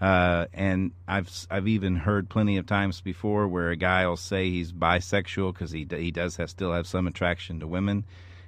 Uh, 0.00 0.46
and 0.52 0.90
I've 1.06 1.30
I've 1.50 1.68
even 1.68 1.96
heard 1.96 2.28
plenty 2.28 2.56
of 2.56 2.66
times 2.66 3.00
before 3.00 3.46
where 3.48 3.70
a 3.70 3.76
guy 3.76 4.06
will 4.06 4.16
say 4.16 4.50
he's 4.50 4.72
bisexual 4.72 5.54
because 5.54 5.70
he 5.70 5.86
he 5.88 6.10
does 6.10 6.36
have, 6.36 6.50
still 6.50 6.72
have 6.72 6.86
some 6.86 7.06
attraction 7.06 7.60
to 7.60 7.66
women, 7.66 8.04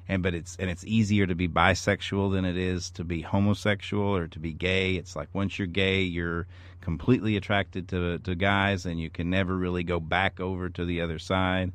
and 0.08 0.22
but 0.22 0.34
it's 0.34 0.56
and 0.56 0.70
it's 0.70 0.84
easier 0.84 1.26
to 1.26 1.34
be 1.34 1.48
bisexual 1.48 2.32
than 2.32 2.44
it 2.44 2.56
is 2.56 2.90
to 2.90 3.04
be 3.04 3.22
homosexual 3.22 4.16
or 4.16 4.28
to 4.28 4.38
be 4.38 4.52
gay. 4.52 4.94
It's 4.94 5.16
like 5.16 5.28
once 5.32 5.58
you're 5.58 5.66
gay, 5.66 6.02
you're 6.02 6.46
completely 6.80 7.36
attracted 7.36 7.88
to 7.88 8.18
to 8.18 8.34
guys, 8.34 8.86
and 8.86 9.00
you 9.00 9.10
can 9.10 9.30
never 9.30 9.56
really 9.56 9.82
go 9.84 10.00
back 10.00 10.40
over 10.40 10.68
to 10.70 10.84
the 10.84 11.00
other 11.00 11.18
side. 11.18 11.72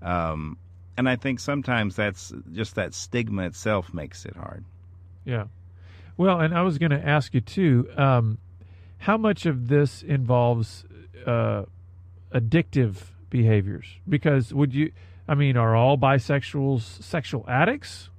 Um, 0.00 0.58
and 0.96 1.08
I 1.08 1.16
think 1.16 1.40
sometimes 1.40 1.96
that's 1.96 2.32
just 2.52 2.74
that 2.74 2.94
stigma 2.94 3.44
itself 3.44 3.94
makes 3.94 4.24
it 4.26 4.36
hard. 4.36 4.64
Yeah. 5.24 5.44
Well, 6.16 6.40
and 6.40 6.54
I 6.54 6.62
was 6.62 6.78
going 6.78 6.90
to 6.90 7.08
ask 7.08 7.32
you 7.32 7.40
too, 7.40 7.88
um, 7.96 8.38
how 8.98 9.16
much 9.16 9.46
of 9.46 9.68
this 9.68 10.02
involves 10.02 10.84
uh, 11.26 11.64
addictive 12.32 12.96
behaviors? 13.30 13.86
Because 14.08 14.52
would 14.52 14.74
you, 14.74 14.92
I 15.28 15.34
mean, 15.34 15.56
are 15.56 15.76
all 15.76 15.96
bisexuals 15.96 17.02
sexual 17.02 17.44
addicts? 17.48 18.10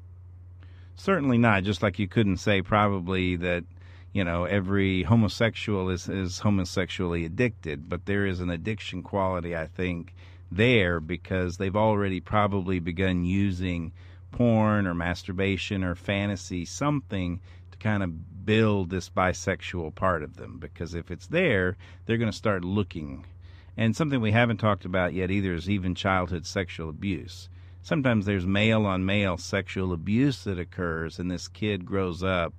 Certainly 0.96 1.38
not. 1.38 1.64
Just 1.64 1.84
like 1.84 2.00
you 2.00 2.08
couldn't 2.08 2.38
say 2.38 2.62
probably 2.62 3.36
that 3.38 3.66
you 4.14 4.24
know 4.24 4.46
every 4.46 5.04
homosexual 5.04 5.90
is 5.90 6.08
is 6.08 6.40
homosexually 6.40 7.26
addicted, 7.26 7.90
but 7.90 8.06
there 8.06 8.26
is 8.26 8.40
an 8.40 8.50
addiction 8.50 9.04
quality 9.04 9.56
I 9.56 9.68
think 9.68 10.14
there 10.52 11.00
because 11.00 11.58
they've 11.58 11.76
already 11.76 12.20
probably 12.20 12.80
begun 12.80 13.26
using 13.26 13.92
porn 14.32 14.88
or 14.88 14.94
masturbation 14.94 15.84
or 15.84 15.96
fantasy 15.96 16.66
something 16.66 17.40
to 17.72 17.78
kind 17.78 18.04
of 18.04 18.46
build 18.46 18.90
this 18.90 19.10
bisexual 19.10 19.94
part 19.96 20.24
of 20.24 20.36
them 20.36 20.58
because 20.60 20.96
if 20.96 21.12
it's 21.12 21.28
there 21.28 21.78
they're 22.06 22.18
going 22.18 22.32
to 22.32 22.38
start 22.38 22.64
looking 22.66 23.24
and 23.76 23.96
something 23.96 24.22
we 24.22 24.32
haven't 24.32 24.58
talked 24.58 24.86
about 24.86 25.14
yet 25.14 25.32
either 25.32 25.54
is 25.54 25.70
even 25.70 25.96
childhood 25.96 26.46
sexual 26.46 26.90
abuse. 26.90 27.50
Sometimes 27.82 28.26
there's 28.26 28.46
male 28.46 28.86
on 28.86 29.06
male 29.06 29.38
sexual 29.38 29.92
abuse 29.92 30.44
that 30.44 30.60
occurs 30.60 31.20
and 31.20 31.30
this 31.30 31.48
kid 31.48 31.86
grows 31.86 32.24
up 32.24 32.54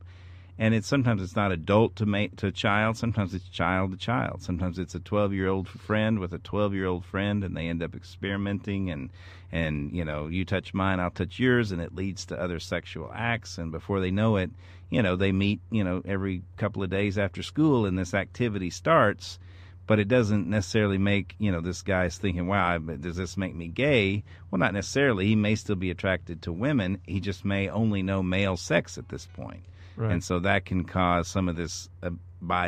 and 0.58 0.72
it's 0.74 0.86
sometimes 0.86 1.20
it's 1.20 1.34
not 1.34 1.50
adult 1.50 1.96
to 1.96 2.06
ma- 2.06 2.26
to 2.36 2.52
child 2.52 2.96
sometimes 2.96 3.34
it's 3.34 3.48
child 3.48 3.92
to 3.92 3.96
child. 3.96 4.42
Sometimes 4.42 4.78
it's 4.78 4.94
a 4.94 5.00
12 5.00 5.32
year 5.32 5.48
old 5.48 5.68
friend 5.68 6.18
with 6.18 6.32
a 6.32 6.38
12 6.38 6.74
year 6.74 6.86
old 6.86 7.04
friend 7.04 7.42
and 7.42 7.56
they 7.56 7.68
end 7.68 7.82
up 7.82 7.94
experimenting 7.94 8.90
and 8.90 9.10
and 9.50 9.92
you 9.96 10.04
know 10.04 10.26
you 10.26 10.44
touch 10.44 10.74
mine 10.74 11.00
i'll 11.00 11.10
touch 11.10 11.38
yours 11.38 11.72
and 11.72 11.80
it 11.80 11.94
leads 11.94 12.24
to 12.26 12.40
other 12.40 12.60
sexual 12.60 13.10
acts. 13.14 13.56
And 13.58 13.72
before 13.72 14.00
they 14.00 14.10
know 14.10 14.36
it 14.36 14.50
you 14.90 15.02
know 15.02 15.16
they 15.16 15.32
meet 15.32 15.60
you 15.70 15.82
know 15.82 16.02
every 16.04 16.42
couple 16.56 16.82
of 16.82 16.90
days 16.90 17.18
after 17.18 17.42
school 17.42 17.86
and 17.86 17.98
this 17.98 18.14
activity 18.14 18.70
starts 18.70 19.38
but 19.86 19.98
it 19.98 20.08
doesn't 20.08 20.48
necessarily 20.48 20.98
make 20.98 21.34
you 21.38 21.52
know 21.52 21.60
this 21.60 21.82
guy's 21.82 22.16
thinking 22.18 22.46
wow 22.46 22.78
does 22.78 23.16
this 23.16 23.36
make 23.36 23.54
me 23.54 23.68
gay 23.68 24.22
well 24.50 24.58
not 24.58 24.72
necessarily 24.72 25.26
he 25.26 25.36
may 25.36 25.54
still 25.54 25.76
be 25.76 25.90
attracted 25.90 26.40
to 26.42 26.52
women 26.52 26.98
he 27.06 27.20
just 27.20 27.44
may 27.44 27.68
only 27.68 28.02
know 28.02 28.22
male 28.22 28.56
sex 28.56 28.96
at 28.98 29.08
this 29.08 29.26
point 29.26 29.62
Right. 29.96 30.10
and 30.10 30.24
so 30.24 30.40
that 30.40 30.64
can 30.64 30.82
cause 30.84 31.28
some 31.28 31.48
of 31.48 31.54
this 31.54 31.88
uh, 32.02 32.10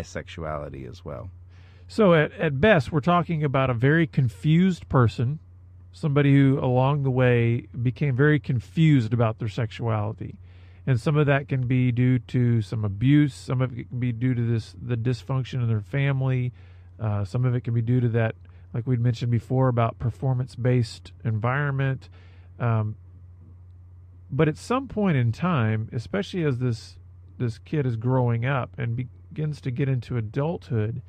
bisexuality 0.00 0.88
as 0.88 1.04
well 1.04 1.30
So 1.88 2.14
at, 2.14 2.32
at 2.32 2.60
best, 2.60 2.90
we're 2.92 3.00
talking 3.00 3.44
about 3.44 3.70
a 3.70 3.74
very 3.74 4.06
confused 4.06 4.88
person, 4.88 5.38
somebody 5.92 6.34
who 6.34 6.58
along 6.60 7.02
the 7.04 7.10
way 7.10 7.66
became 7.82 8.16
very 8.16 8.38
confused 8.40 9.12
about 9.12 9.38
their 9.38 9.48
sexuality. 9.48 10.34
and 10.86 11.00
some 11.00 11.16
of 11.16 11.26
that 11.26 11.48
can 11.48 11.66
be 11.66 11.90
due 11.92 12.18
to 12.20 12.62
some 12.62 12.84
abuse. 12.84 13.34
Some 13.34 13.60
of 13.62 13.76
it 13.78 13.88
can 13.88 13.98
be 14.00 14.12
due 14.12 14.34
to 14.34 14.42
this 14.46 14.74
the 14.80 14.96
dysfunction 14.96 15.62
in 15.62 15.68
their 15.68 15.80
family. 15.80 16.52
Uh, 16.98 17.24
some 17.24 17.44
of 17.44 17.54
it 17.54 17.62
can 17.62 17.74
be 17.74 17.82
due 17.82 18.00
to 18.00 18.08
that, 18.08 18.34
like 18.72 18.86
we'd 18.86 19.00
mentioned 19.00 19.30
before, 19.30 19.68
about 19.68 19.98
performance 19.98 20.54
based 20.54 21.12
environment. 21.24 22.08
Um, 22.58 22.96
but 24.30 24.48
at 24.48 24.56
some 24.56 24.88
point 24.88 25.16
in 25.16 25.32
time, 25.32 25.88
especially 25.92 26.44
as 26.44 26.58
this 26.58 26.96
this 27.38 27.58
kid 27.58 27.84
is 27.84 27.96
growing 27.96 28.46
up 28.46 28.70
and 28.78 28.96
begins 28.96 29.60
to 29.60 29.70
get 29.70 29.88
into 29.88 30.16
adulthood, 30.16 31.02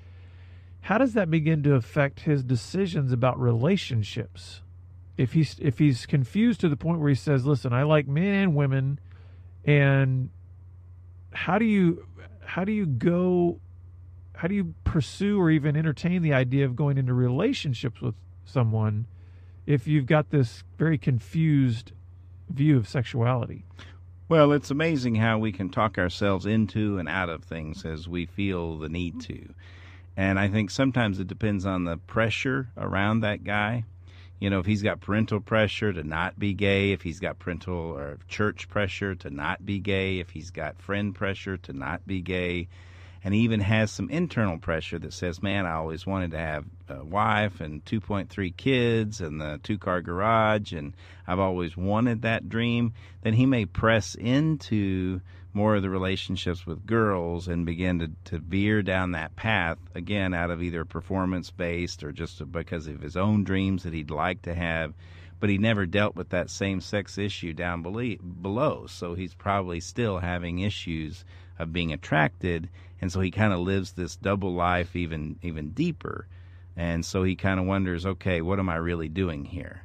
how 0.82 0.98
does 0.98 1.14
that 1.14 1.32
begin 1.32 1.64
to 1.64 1.76
affect 1.76 2.22
his 2.22 2.44
decisions 2.44 3.12
about 3.12 3.40
relationships? 3.40 4.62
If 5.18 5.34
he's 5.34 5.58
if 5.60 5.80
he's 5.80 6.06
confused 6.06 6.60
to 6.62 6.70
the 6.70 6.78
point 6.78 7.00
where 7.00 7.10
he 7.10 7.16
says, 7.16 7.46
"Listen, 7.46 7.74
I 7.74 7.84
like 7.84 8.08
men 8.08 8.44
and 8.44 8.56
women," 8.56 9.00
and 9.66 10.30
how 11.34 11.58
do 11.58 11.66
you 11.66 12.06
how 12.46 12.64
do 12.64 12.72
you 12.72 12.86
go 12.86 13.60
how 14.38 14.48
do 14.48 14.54
you 14.54 14.76
pursue 14.84 15.40
or 15.40 15.50
even 15.50 15.76
entertain 15.76 16.22
the 16.22 16.34
idea 16.34 16.64
of 16.64 16.76
going 16.76 16.98
into 16.98 17.14
relationships 17.14 18.02
with 18.02 18.14
someone 18.46 19.08
if 19.66 19.88
you've 19.88 20.06
got 20.06 20.30
this 20.30 20.64
very 20.78 20.98
confused 20.98 21.92
view 22.50 22.78
of 22.78 22.88
sexuality? 22.88 23.66
Well, 24.30 24.52
it's 24.52 24.70
amazing 24.70 25.16
how 25.16 25.40
we 25.40 25.52
can 25.52 25.70
talk 25.70 25.98
ourselves 25.98 26.46
into 26.46 27.00
and 27.00 27.10
out 27.10 27.30
of 27.30 27.46
things 27.46 27.84
as 27.84 28.08
we 28.08 28.26
feel 28.26 28.78
the 28.78 28.90
need 28.90 29.22
to. 29.22 29.54
And 30.16 30.40
I 30.40 30.50
think 30.50 30.70
sometimes 30.70 31.20
it 31.20 31.28
depends 31.28 31.66
on 31.66 31.86
the 31.86 31.98
pressure 31.98 32.70
around 32.78 33.22
that 33.22 33.44
guy. 33.44 33.86
You 34.40 34.52
know, 34.52 34.60
if 34.60 34.68
he's 34.68 34.84
got 34.84 35.02
parental 35.02 35.40
pressure 35.40 35.92
to 35.94 36.04
not 36.04 36.38
be 36.38 36.54
gay, 36.54 36.92
if 36.92 37.02
he's 37.02 37.20
got 37.20 37.40
parental 37.40 37.74
or 37.76 38.20
church 38.28 38.70
pressure 38.70 39.16
to 39.16 39.32
not 39.32 39.66
be 39.66 39.80
gay, 39.80 40.20
if 40.20 40.30
he's 40.30 40.52
got 40.52 40.80
friend 40.80 41.16
pressure 41.16 41.58
to 41.58 41.74
not 41.74 42.06
be 42.06 42.22
gay, 42.22 42.68
and 43.28 43.36
he 43.36 43.42
even 43.42 43.60
has 43.60 43.92
some 43.92 44.10
internal 44.10 44.58
pressure 44.58 44.98
that 44.98 45.12
says, 45.12 45.44
"Man, 45.44 45.66
I 45.66 45.74
always 45.74 46.08
wanted 46.08 46.32
to 46.32 46.38
have 46.38 46.64
a 46.88 47.04
wife 47.04 47.60
and 47.60 47.84
2.3 47.84 48.56
kids 48.56 49.20
and 49.20 49.42
the 49.42 49.60
two-car 49.64 50.02
garage, 50.02 50.72
and 50.72 50.96
I've 51.28 51.38
always 51.38 51.76
wanted 51.76 52.22
that 52.22 52.48
dream." 52.48 52.94
Then 53.24 53.34
he 53.34 53.46
may 53.46 53.66
press 53.66 54.16
into 54.16 55.20
more 55.52 55.76
of 55.76 55.82
the 55.82 55.90
relationships 55.90 56.66
with 56.66 56.86
girls 56.86 57.50
and 57.50 57.66
begin 57.66 58.00
to, 58.00 58.12
to 58.32 58.40
veer 58.40 58.82
down 58.82 59.12
that 59.12 59.36
path 59.36 59.78
again 59.94 60.34
out 60.34 60.50
of 60.50 60.64
either 60.64 60.86
performance 60.86 61.52
based 61.52 62.06
or 62.06 62.14
just 62.14 62.50
because 62.50 62.88
of 62.88 63.02
his 63.02 63.18
own 63.18 63.44
dreams 63.44 63.84
that 63.84 63.92
he'd 63.92 64.10
like 64.10 64.42
to 64.44 64.56
have 64.56 64.94
but 65.42 65.50
he 65.50 65.58
never 65.58 65.86
dealt 65.86 66.16
with 66.16 66.30
that 66.30 66.50
same 66.50 66.80
sex 66.80 67.18
issue 67.18 67.52
down 67.54 67.82
below 67.82 68.88
so 68.88 69.16
he's 69.16 69.34
probably 69.34 69.82
still 69.82 70.20
having 70.20 70.60
issues 70.60 71.26
of 71.60 71.74
being 71.74 71.92
attracted 71.92 72.70
and 73.02 73.12
so 73.12 73.20
he 73.20 73.32
kind 73.32 73.54
of 73.54 73.60
lives 73.60 73.94
this 73.94 74.16
double 74.16 74.54
life 74.54 74.96
even 74.96 75.38
even 75.42 75.72
deeper 75.72 76.28
and 76.76 77.06
so 77.06 77.24
he 77.24 77.36
kind 77.36 77.60
of 77.60 77.66
wonders 77.66 78.06
okay 78.06 78.42
what 78.42 78.60
am 78.60 78.70
i 78.70 78.76
really 78.76 79.10
doing 79.10 79.46
here 79.46 79.84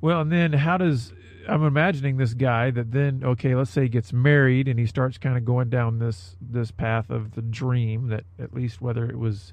well 0.00 0.20
and 0.20 0.32
then 0.32 0.52
how 0.52 0.76
does 0.76 1.12
I'm 1.48 1.64
imagining 1.64 2.16
this 2.16 2.34
guy 2.34 2.70
that 2.70 2.92
then 2.92 3.22
okay, 3.24 3.54
let's 3.54 3.70
say 3.70 3.82
he 3.82 3.88
gets 3.88 4.12
married 4.12 4.68
and 4.68 4.78
he 4.78 4.86
starts 4.86 5.18
kind 5.18 5.36
of 5.36 5.44
going 5.44 5.70
down 5.70 5.98
this 5.98 6.36
this 6.40 6.70
path 6.70 7.10
of 7.10 7.34
the 7.34 7.42
dream 7.42 8.08
that 8.08 8.24
at 8.38 8.54
least 8.54 8.80
whether 8.80 9.04
it 9.04 9.18
was 9.18 9.52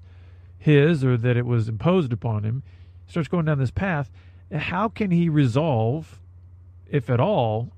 his 0.57 1.03
or 1.03 1.17
that 1.17 1.37
it 1.37 1.45
was 1.45 1.69
imposed 1.69 2.13
upon 2.13 2.43
him, 2.43 2.63
starts 3.07 3.29
going 3.29 3.45
down 3.45 3.57
this 3.57 3.71
path. 3.71 4.11
How 4.53 4.89
can 4.89 5.11
he 5.11 5.29
resolve, 5.29 6.19
if 6.89 7.09
at 7.09 7.19
all, 7.19 7.71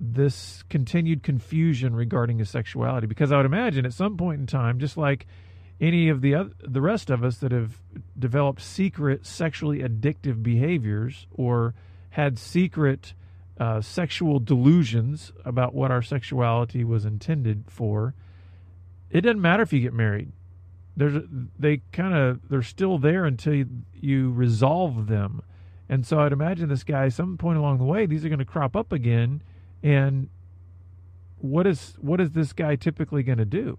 this 0.00 0.62
continued 0.68 1.22
confusion 1.22 1.94
regarding 1.94 2.38
his 2.38 2.50
sexuality? 2.50 3.06
Because 3.06 3.32
I 3.32 3.36
would 3.36 3.46
imagine 3.46 3.86
at 3.86 3.92
some 3.92 4.16
point 4.16 4.40
in 4.40 4.46
time, 4.46 4.78
just 4.78 4.96
like 4.96 5.26
any 5.80 6.08
of 6.08 6.20
the 6.20 6.34
other, 6.34 6.50
the 6.60 6.80
rest 6.80 7.10
of 7.10 7.22
us 7.22 7.38
that 7.38 7.52
have 7.52 7.82
developed 8.18 8.62
secret 8.62 9.26
sexually 9.26 9.80
addictive 9.80 10.42
behaviors 10.42 11.26
or 11.32 11.74
had 12.10 12.38
secret 12.38 13.14
uh, 13.58 13.80
sexual 13.80 14.38
delusions 14.38 15.32
about 15.44 15.74
what 15.74 15.90
our 15.90 16.02
sexuality 16.02 16.84
was 16.84 17.04
intended 17.04 17.64
for, 17.68 18.14
it 19.10 19.22
doesn't 19.22 19.40
matter 19.40 19.62
if 19.62 19.72
you 19.72 19.80
get 19.80 19.92
married. 19.92 20.32
There's 20.96 21.22
they 21.58 21.82
kind 21.92 22.14
of 22.14 22.48
they're 22.48 22.62
still 22.62 22.96
there 22.98 23.26
until 23.26 23.54
you, 23.54 23.68
you 23.94 24.32
resolve 24.32 25.08
them, 25.08 25.42
and 25.90 26.06
so 26.06 26.20
I'd 26.20 26.32
imagine 26.32 26.70
this 26.70 26.84
guy 26.84 27.10
some 27.10 27.36
point 27.36 27.58
along 27.58 27.78
the 27.78 27.84
way 27.84 28.06
these 28.06 28.24
are 28.24 28.30
going 28.30 28.38
to 28.38 28.46
crop 28.46 28.74
up 28.74 28.92
again, 28.92 29.42
and 29.82 30.28
what 31.38 31.66
is 31.66 31.94
what 32.00 32.20
is 32.20 32.30
this 32.30 32.52
guy 32.52 32.76
typically 32.76 33.22
going 33.22 33.38
to 33.38 33.44
do? 33.44 33.78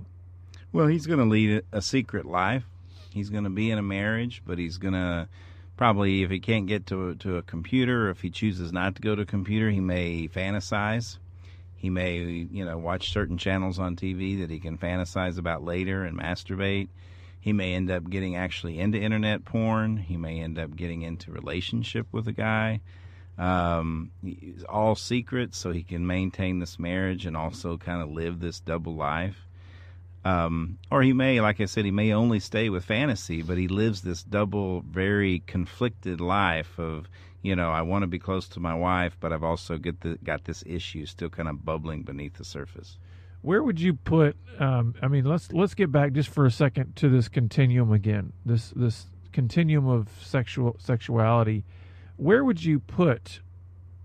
Well, 0.72 0.88
he's 0.88 1.08
going 1.08 1.20
to 1.20 1.26
lead 1.26 1.64
a 1.72 1.82
secret 1.82 2.26
life. 2.26 2.66
He's 3.14 3.30
going 3.30 3.46
to 3.46 3.50
be 3.50 3.72
in 3.72 3.78
a 3.78 3.84
marriage, 3.84 4.44
but 4.46 4.58
he's 4.58 4.78
going 4.78 4.94
to 4.94 5.28
probably 5.76 6.24
if 6.24 6.30
he 6.30 6.40
can't 6.40 6.68
get 6.68 6.86
to 6.88 7.16
to 7.16 7.38
a 7.38 7.42
computer, 7.42 8.10
if 8.10 8.22
he 8.22 8.30
chooses 8.30 8.72
not 8.72 8.96
to 8.96 9.02
go 9.02 9.16
to 9.16 9.22
a 9.22 9.26
computer, 9.26 9.70
he 9.70 9.80
may 9.80 10.28
fantasize. 10.28 11.18
He 11.76 11.90
may, 11.92 12.18
you 12.18 12.66
know, 12.66 12.78
watch 12.78 13.12
certain 13.12 13.38
channels 13.38 13.78
on 13.78 13.96
TV 13.96 14.40
that 14.40 14.50
he 14.50 14.60
can 14.60 14.78
fantasize 14.78 15.38
about 15.38 15.64
later 15.64 16.04
and 16.04 16.18
masturbate. 16.18 16.88
He 17.40 17.54
may 17.54 17.76
end 17.76 17.92
up 17.92 18.10
getting 18.10 18.36
actually 18.36 18.80
into 18.80 19.00
internet 19.00 19.46
porn. 19.46 19.98
He 19.98 20.18
may 20.18 20.42
end 20.42 20.58
up 20.58 20.76
getting 20.76 21.04
into 21.04 21.32
relationship 21.32 22.08
with 22.12 22.28
a 22.28 22.34
guy. 22.34 22.82
Um, 23.38 24.12
all 24.68 24.96
secrets 24.96 25.58
so 25.58 25.72
he 25.72 25.84
can 25.84 26.08
maintain 26.08 26.60
this 26.60 26.80
marriage 26.80 27.26
and 27.28 27.38
also 27.38 27.78
kind 27.78 28.02
of 28.02 28.10
live 28.10 28.40
this 28.40 28.60
double 28.60 28.96
life. 28.96 29.38
Um, 30.26 30.80
or 30.92 31.04
he 31.04 31.14
may, 31.14 31.40
like 31.40 31.62
I 31.62 31.66
said, 31.66 31.86
he 31.86 31.92
may 31.92 32.12
only 32.12 32.40
stay 32.40 32.70
with 32.70 32.84
fantasy, 32.84 33.42
but 33.44 33.58
he 33.58 33.68
lives 33.68 34.02
this 34.02 34.24
double, 34.24 34.82
very 34.82 35.44
conflicted 35.46 36.20
life 36.20 36.78
of, 36.80 37.08
you 37.44 37.56
know, 37.56 37.70
I 37.70 37.84
want 37.84 38.04
to 38.04 38.08
be 38.08 38.20
close 38.20 38.48
to 38.50 38.60
my 38.60 38.74
wife, 38.74 39.16
but 39.20 39.32
I've 39.32 39.44
also 39.44 39.78
get 39.78 40.02
the, 40.02 40.18
got 40.24 40.44
this 40.44 40.64
issue 40.66 41.06
still 41.06 41.30
kind 41.30 41.48
of 41.48 41.64
bubbling 41.64 42.02
beneath 42.04 42.34
the 42.34 42.44
surface. 42.44 42.98
Where 43.42 43.64
would 43.64 43.80
you 43.80 43.94
put? 43.94 44.36
Um, 44.60 44.96
I 45.02 45.08
mean, 45.08 45.24
let's 45.24 45.54
let's 45.54 45.76
get 45.76 45.92
back 45.92 46.12
just 46.12 46.28
for 46.30 46.46
a 46.46 46.52
second 46.52 46.96
to 46.98 47.08
this 47.08 47.30
continuum 47.30 47.94
again. 47.94 48.34
This 48.46 48.74
this 48.76 49.06
continuum 49.32 49.88
of 49.88 50.10
sexual 50.22 50.76
sexuality. 50.80 51.64
Where 52.18 52.44
would 52.44 52.64
you 52.64 52.80
put 52.80 53.42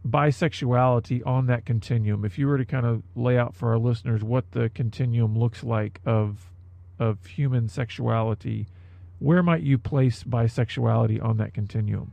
bisexuality 0.07 1.27
on 1.27 1.46
that 1.46 1.64
continuum? 1.64 2.25
If 2.25 2.38
you 2.38 2.46
were 2.46 2.59
to 2.59 2.64
kind 2.64 2.87
of 2.87 3.03
lay 3.14 3.38
out 3.38 3.55
for 3.55 3.70
our 3.70 3.79
listeners 3.79 4.22
what 4.22 4.53
the 4.53 4.70
continuum 4.70 5.38
looks 5.38 5.64
like 5.64 6.01
of 6.05 6.51
of 6.98 7.27
human 7.27 7.68
sexuality 7.68 8.68
where 9.18 9.42
might 9.42 9.62
you 9.62 9.79
place 9.79 10.25
bisexuality 10.25 11.22
on 11.22 11.37
that 11.38 11.55
continuum? 11.55 12.12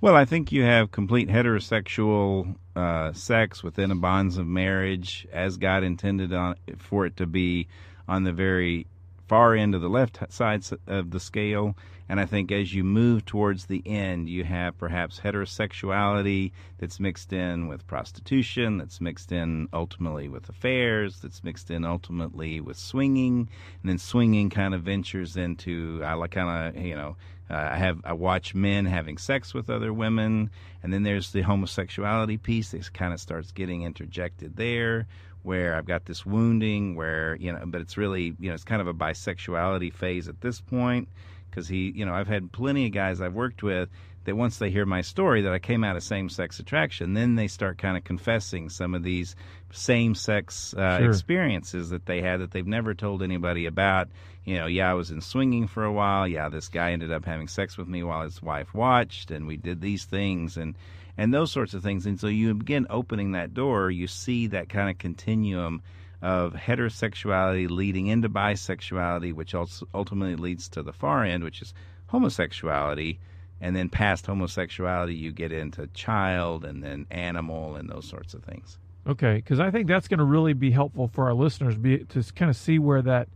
Well 0.00 0.16
i 0.16 0.24
think 0.24 0.50
you 0.50 0.64
have 0.64 0.90
complete 0.90 1.28
heterosexual 1.28 2.56
uh, 2.74 3.12
sex 3.12 3.62
within 3.62 3.90
a 3.90 3.94
bonds 3.94 4.38
of 4.38 4.46
marriage 4.46 5.26
as 5.32 5.56
god 5.56 5.84
intended 5.84 6.32
on 6.32 6.56
for 6.78 7.06
it 7.06 7.16
to 7.18 7.26
be 7.26 7.68
on 8.08 8.24
the 8.24 8.32
very 8.32 8.86
far 9.32 9.54
end 9.54 9.74
of 9.74 9.80
the 9.80 9.88
left 9.88 10.18
side 10.30 10.62
of 10.86 11.10
the 11.10 11.18
scale 11.18 11.74
and 12.06 12.20
I 12.20 12.26
think 12.26 12.52
as 12.52 12.74
you 12.74 12.84
move 12.84 13.24
towards 13.24 13.64
the 13.64 13.82
end, 13.86 14.28
you 14.28 14.44
have 14.44 14.76
perhaps 14.76 15.20
heterosexuality 15.20 16.52
that's 16.76 17.00
mixed 17.00 17.32
in 17.32 17.68
with 17.68 17.86
prostitution, 17.86 18.76
that's 18.76 19.00
mixed 19.00 19.32
in 19.32 19.68
ultimately 19.72 20.28
with 20.28 20.46
affairs, 20.50 21.20
that's 21.22 21.42
mixed 21.42 21.70
in 21.70 21.86
ultimately 21.86 22.60
with 22.60 22.76
swinging, 22.76 23.48
and 23.82 23.90
then 23.90 23.96
swinging 23.96 24.50
kind 24.50 24.74
of 24.74 24.82
ventures 24.82 25.38
into 25.38 26.02
I 26.04 26.12
like 26.12 26.32
kind 26.32 26.76
of 26.76 26.84
you 26.84 26.96
know 26.96 27.16
uh, 27.48 27.68
I 27.72 27.76
have 27.78 28.02
I 28.04 28.12
watch 28.12 28.54
men 28.54 28.84
having 28.84 29.16
sex 29.16 29.54
with 29.54 29.70
other 29.70 29.94
women, 29.94 30.50
and 30.82 30.92
then 30.92 31.04
there's 31.04 31.32
the 31.32 31.40
homosexuality 31.40 32.36
piece 32.36 32.72
that 32.72 32.92
kind 32.92 33.14
of 33.14 33.20
starts 33.20 33.52
getting 33.52 33.84
interjected 33.84 34.56
there 34.56 35.06
where 35.42 35.74
I've 35.74 35.86
got 35.86 36.04
this 36.04 36.24
wounding 36.24 36.94
where 36.94 37.36
you 37.36 37.52
know 37.52 37.60
but 37.66 37.80
it's 37.80 37.96
really 37.96 38.34
you 38.38 38.48
know 38.48 38.54
it's 38.54 38.64
kind 38.64 38.80
of 38.80 38.88
a 38.88 38.94
bisexuality 38.94 39.92
phase 39.92 40.28
at 40.28 40.40
this 40.40 40.60
point 40.60 41.08
because 41.52 41.68
he, 41.68 41.92
you 41.94 42.06
know, 42.06 42.14
I've 42.14 42.28
had 42.28 42.50
plenty 42.50 42.86
of 42.86 42.92
guys 42.92 43.20
I've 43.20 43.34
worked 43.34 43.62
with 43.62 43.90
that 44.24 44.36
once 44.36 44.58
they 44.58 44.70
hear 44.70 44.86
my 44.86 45.00
story 45.00 45.42
that 45.42 45.52
I 45.52 45.58
came 45.58 45.84
out 45.84 45.96
of 45.96 46.02
same 46.02 46.28
sex 46.28 46.58
attraction, 46.58 47.14
then 47.14 47.34
they 47.34 47.48
start 47.48 47.76
kind 47.76 47.96
of 47.96 48.04
confessing 48.04 48.70
some 48.70 48.94
of 48.94 49.02
these 49.02 49.36
same 49.72 50.14
sex 50.14 50.74
uh, 50.74 50.98
sure. 50.98 51.10
experiences 51.10 51.90
that 51.90 52.06
they 52.06 52.22
had 52.22 52.40
that 52.40 52.52
they've 52.52 52.66
never 52.66 52.94
told 52.94 53.22
anybody 53.22 53.66
about. 53.66 54.08
You 54.44 54.58
know, 54.58 54.66
yeah, 54.66 54.90
I 54.90 54.94
was 54.94 55.10
in 55.10 55.20
swinging 55.20 55.66
for 55.66 55.84
a 55.84 55.92
while. 55.92 56.26
Yeah, 56.26 56.48
this 56.48 56.68
guy 56.68 56.92
ended 56.92 57.12
up 57.12 57.24
having 57.24 57.48
sex 57.48 57.76
with 57.76 57.88
me 57.88 58.02
while 58.02 58.22
his 58.22 58.40
wife 58.42 58.74
watched, 58.74 59.30
and 59.30 59.46
we 59.46 59.56
did 59.56 59.80
these 59.80 60.04
things 60.04 60.56
and 60.56 60.76
and 61.16 61.32
those 61.32 61.52
sorts 61.52 61.74
of 61.74 61.82
things. 61.82 62.06
And 62.06 62.18
so 62.18 62.26
you 62.26 62.54
begin 62.54 62.86
opening 62.90 63.32
that 63.32 63.54
door, 63.54 63.90
you 63.90 64.06
see 64.06 64.46
that 64.48 64.68
kind 64.68 64.90
of 64.90 64.98
continuum 64.98 65.82
of 66.22 66.54
heterosexuality 66.54 67.68
leading 67.68 68.06
into 68.06 68.28
bisexuality, 68.28 69.32
which 69.32 69.54
ultimately 69.54 70.36
leads 70.36 70.68
to 70.68 70.82
the 70.82 70.92
far 70.92 71.24
end, 71.24 71.42
which 71.44 71.60
is 71.60 71.74
homosexuality. 72.06 73.18
And 73.60 73.76
then 73.76 73.88
past 73.88 74.26
homosexuality, 74.26 75.14
you 75.14 75.32
get 75.32 75.52
into 75.52 75.86
child 75.88 76.64
and 76.64 76.82
then 76.82 77.06
animal 77.10 77.76
and 77.76 77.88
those 77.88 78.08
sorts 78.08 78.34
of 78.34 78.42
things. 78.42 78.78
Okay, 79.06 79.36
because 79.36 79.58
I 79.58 79.70
think 79.70 79.88
that's 79.88 80.08
going 80.08 80.18
to 80.18 80.24
really 80.24 80.52
be 80.52 80.70
helpful 80.70 81.08
for 81.08 81.26
our 81.26 81.34
listeners 81.34 81.76
be, 81.76 81.98
to 81.98 82.22
kind 82.34 82.48
of 82.48 82.56
see 82.56 82.78
where 82.78 83.02
that 83.02 83.28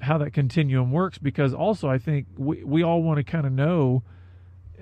how 0.00 0.18
that 0.18 0.32
continuum 0.32 0.92
works. 0.92 1.18
Because 1.18 1.54
also, 1.54 1.88
I 1.88 1.98
think 1.98 2.26
we 2.36 2.62
we 2.62 2.82
all 2.84 3.02
want 3.02 3.18
to 3.18 3.24
kind 3.24 3.46
of 3.46 3.52
know 3.52 4.02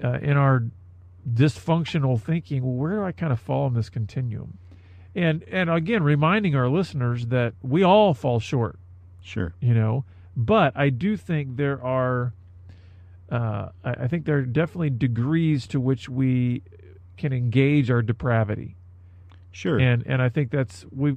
uh, 0.03 0.19
in 0.21 0.37
our 0.37 0.65
dysfunctional 1.29 2.21
thinking, 2.21 2.63
well, 2.63 2.75
where 2.75 2.97
do 2.97 3.05
I 3.05 3.13
kind 3.13 3.33
of 3.33 3.41
fall 3.41 3.67
in 3.67 3.75
this 3.75 3.89
continuum? 3.89 4.59
And 5.15 5.43
and 5.45 5.69
again, 5.69 6.03
reminding 6.03 6.55
our 6.55 6.69
listeners 6.69 7.27
that 7.27 7.55
we 7.63 7.83
all 7.83 8.15
fall 8.15 8.41
short. 8.41 8.79
Sure. 9.23 9.55
You 9.61 9.75
know, 9.75 10.05
but 10.37 10.77
I 10.77 10.91
do 10.91 11.17
think 11.17 11.57
there 11.57 11.83
are. 11.83 12.33
Uh, 13.31 13.69
I, 13.85 13.91
I 13.91 14.09
think 14.09 14.25
there 14.25 14.39
are 14.39 14.43
definitely 14.43 14.91
degrees 14.91 15.67
to 15.69 15.81
which 15.81 16.09
we 16.09 16.63
can 17.17 17.33
engage 17.33 17.91
our 17.91 18.03
depravity. 18.03 18.77
Sure. 19.53 19.79
And 19.79 20.05
and 20.07 20.23
I 20.23 20.29
think 20.29 20.51
that's 20.51 20.87
we. 20.95 21.17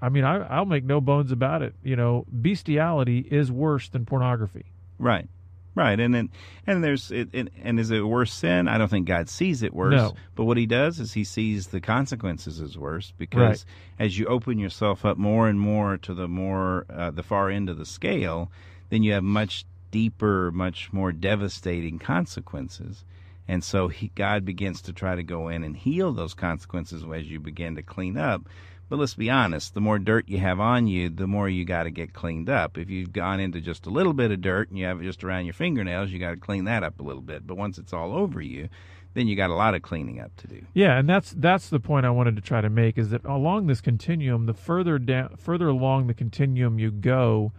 I 0.00 0.10
mean, 0.10 0.24
I, 0.24 0.36
I'll 0.46 0.66
make 0.66 0.84
no 0.84 1.00
bones 1.00 1.32
about 1.32 1.62
it. 1.62 1.74
You 1.82 1.96
know, 1.96 2.26
bestiality 2.30 3.20
is 3.20 3.50
worse 3.50 3.88
than 3.88 4.04
pornography. 4.04 4.66
Right. 4.98 5.28
Right, 5.76 6.00
and 6.00 6.14
then 6.14 6.30
and 6.66 6.82
there's 6.82 7.10
it, 7.10 7.28
it, 7.34 7.52
and 7.62 7.78
is 7.78 7.90
it 7.90 8.00
worse 8.00 8.32
sin? 8.32 8.66
I 8.66 8.78
don't 8.78 8.88
think 8.88 9.06
God 9.06 9.28
sees 9.28 9.62
it 9.62 9.74
worse. 9.74 9.92
No. 9.92 10.14
But 10.34 10.44
what 10.46 10.56
He 10.56 10.64
does 10.64 10.98
is 10.98 11.12
He 11.12 11.22
sees 11.22 11.66
the 11.68 11.82
consequences 11.82 12.62
as 12.62 12.78
worse 12.78 13.12
because 13.18 13.66
Right. 13.98 14.06
as 14.06 14.18
you 14.18 14.24
open 14.24 14.58
yourself 14.58 15.04
up 15.04 15.18
more 15.18 15.48
and 15.48 15.60
more 15.60 15.98
to 15.98 16.14
the 16.14 16.28
more 16.28 16.86
uh, 16.88 17.10
the 17.10 17.22
far 17.22 17.50
end 17.50 17.68
of 17.68 17.76
the 17.76 17.84
scale, 17.84 18.50
then 18.88 19.02
you 19.02 19.12
have 19.12 19.22
much 19.22 19.66
deeper, 19.90 20.50
much 20.50 20.92
more 20.94 21.12
devastating 21.12 21.98
consequences. 21.98 23.04
And 23.46 23.62
so 23.62 23.88
he, 23.88 24.10
God 24.14 24.44
begins 24.44 24.80
to 24.82 24.92
try 24.92 25.14
to 25.14 25.22
go 25.22 25.48
in 25.48 25.62
and 25.62 25.76
heal 25.76 26.12
those 26.12 26.34
consequences 26.34 27.04
as 27.14 27.30
you 27.30 27.38
begin 27.38 27.76
to 27.76 27.82
clean 27.82 28.16
up. 28.16 28.42
But 28.88 29.00
let's 29.00 29.14
be 29.14 29.30
honest, 29.30 29.74
the 29.74 29.80
more 29.80 29.98
dirt 29.98 30.28
you 30.28 30.38
have 30.38 30.60
on 30.60 30.86
you, 30.86 31.08
the 31.08 31.26
more 31.26 31.48
you 31.48 31.64
got 31.64 31.84
to 31.84 31.90
get 31.90 32.12
cleaned 32.12 32.48
up. 32.48 32.78
If 32.78 32.88
you've 32.88 33.12
gone 33.12 33.40
into 33.40 33.60
just 33.60 33.86
a 33.86 33.90
little 33.90 34.12
bit 34.12 34.30
of 34.30 34.40
dirt 34.40 34.68
and 34.68 34.78
you 34.78 34.86
have 34.86 35.00
it 35.00 35.04
just 35.04 35.24
around 35.24 35.44
your 35.46 35.54
fingernails, 35.54 36.10
you 36.10 36.20
got 36.20 36.30
to 36.30 36.36
clean 36.36 36.64
that 36.66 36.84
up 36.84 37.00
a 37.00 37.02
little 37.02 37.22
bit. 37.22 37.46
But 37.46 37.56
once 37.56 37.78
it's 37.78 37.92
all 37.92 38.14
over 38.14 38.40
you, 38.40 38.68
then 39.14 39.26
you 39.26 39.34
got 39.34 39.50
a 39.50 39.54
lot 39.54 39.74
of 39.74 39.82
cleaning 39.82 40.20
up 40.20 40.36
to 40.36 40.46
do. 40.46 40.66
Yeah, 40.74 40.98
and 40.98 41.08
that's 41.08 41.32
that's 41.32 41.68
the 41.68 41.80
point 41.80 42.06
I 42.06 42.10
wanted 42.10 42.36
to 42.36 42.42
try 42.42 42.60
to 42.60 42.70
make 42.70 42.98
is 42.98 43.08
that 43.10 43.24
along 43.24 43.66
this 43.66 43.80
continuum, 43.80 44.46
the 44.46 44.54
further 44.54 44.98
down, 44.98 45.36
further 45.36 45.68
along 45.68 46.06
the 46.06 46.14
continuum 46.14 46.78
you 46.78 46.90
go, 46.90 47.52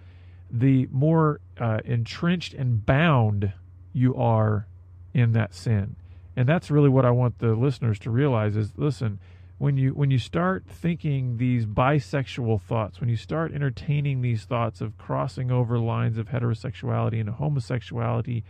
the 0.52 0.88
more 0.92 1.42
uh, 1.60 1.80
entrenched 1.84 2.54
and 2.54 2.86
bound 2.86 3.52
you 3.92 4.16
are 4.16 4.68
in 5.13 5.34
that 5.34 5.56
sin, 5.56 5.96
and 6.36 6.48
that's 6.48 6.70
really 6.70 6.90
what 6.90 7.06
I 7.06 7.12
want 7.12 7.40
the 7.40 7.56
listeners 7.56 8.00
to 8.00 8.12
realize 8.12 8.56
is 8.56 8.72
listen. 8.78 9.20
When 9.58 9.76
you 9.76 9.91
when 9.91 10.12
you 10.12 10.20
start 10.20 10.65
thinking 10.67 11.38
these 11.38 11.65
bisexual 11.65 12.62
thoughts, 12.62 13.00
when 13.00 13.10
you 13.10 13.15
start 13.15 13.54
entertaining 13.54 14.22
these 14.22 14.43
thoughts 14.43 14.82
of 14.82 14.98
crossing 14.98 15.52
over 15.52 15.80
lines 15.80 16.17
of 16.20 16.28
heterosexuality 16.28 17.20
and 17.20 17.30
homosexuality, 17.30 18.43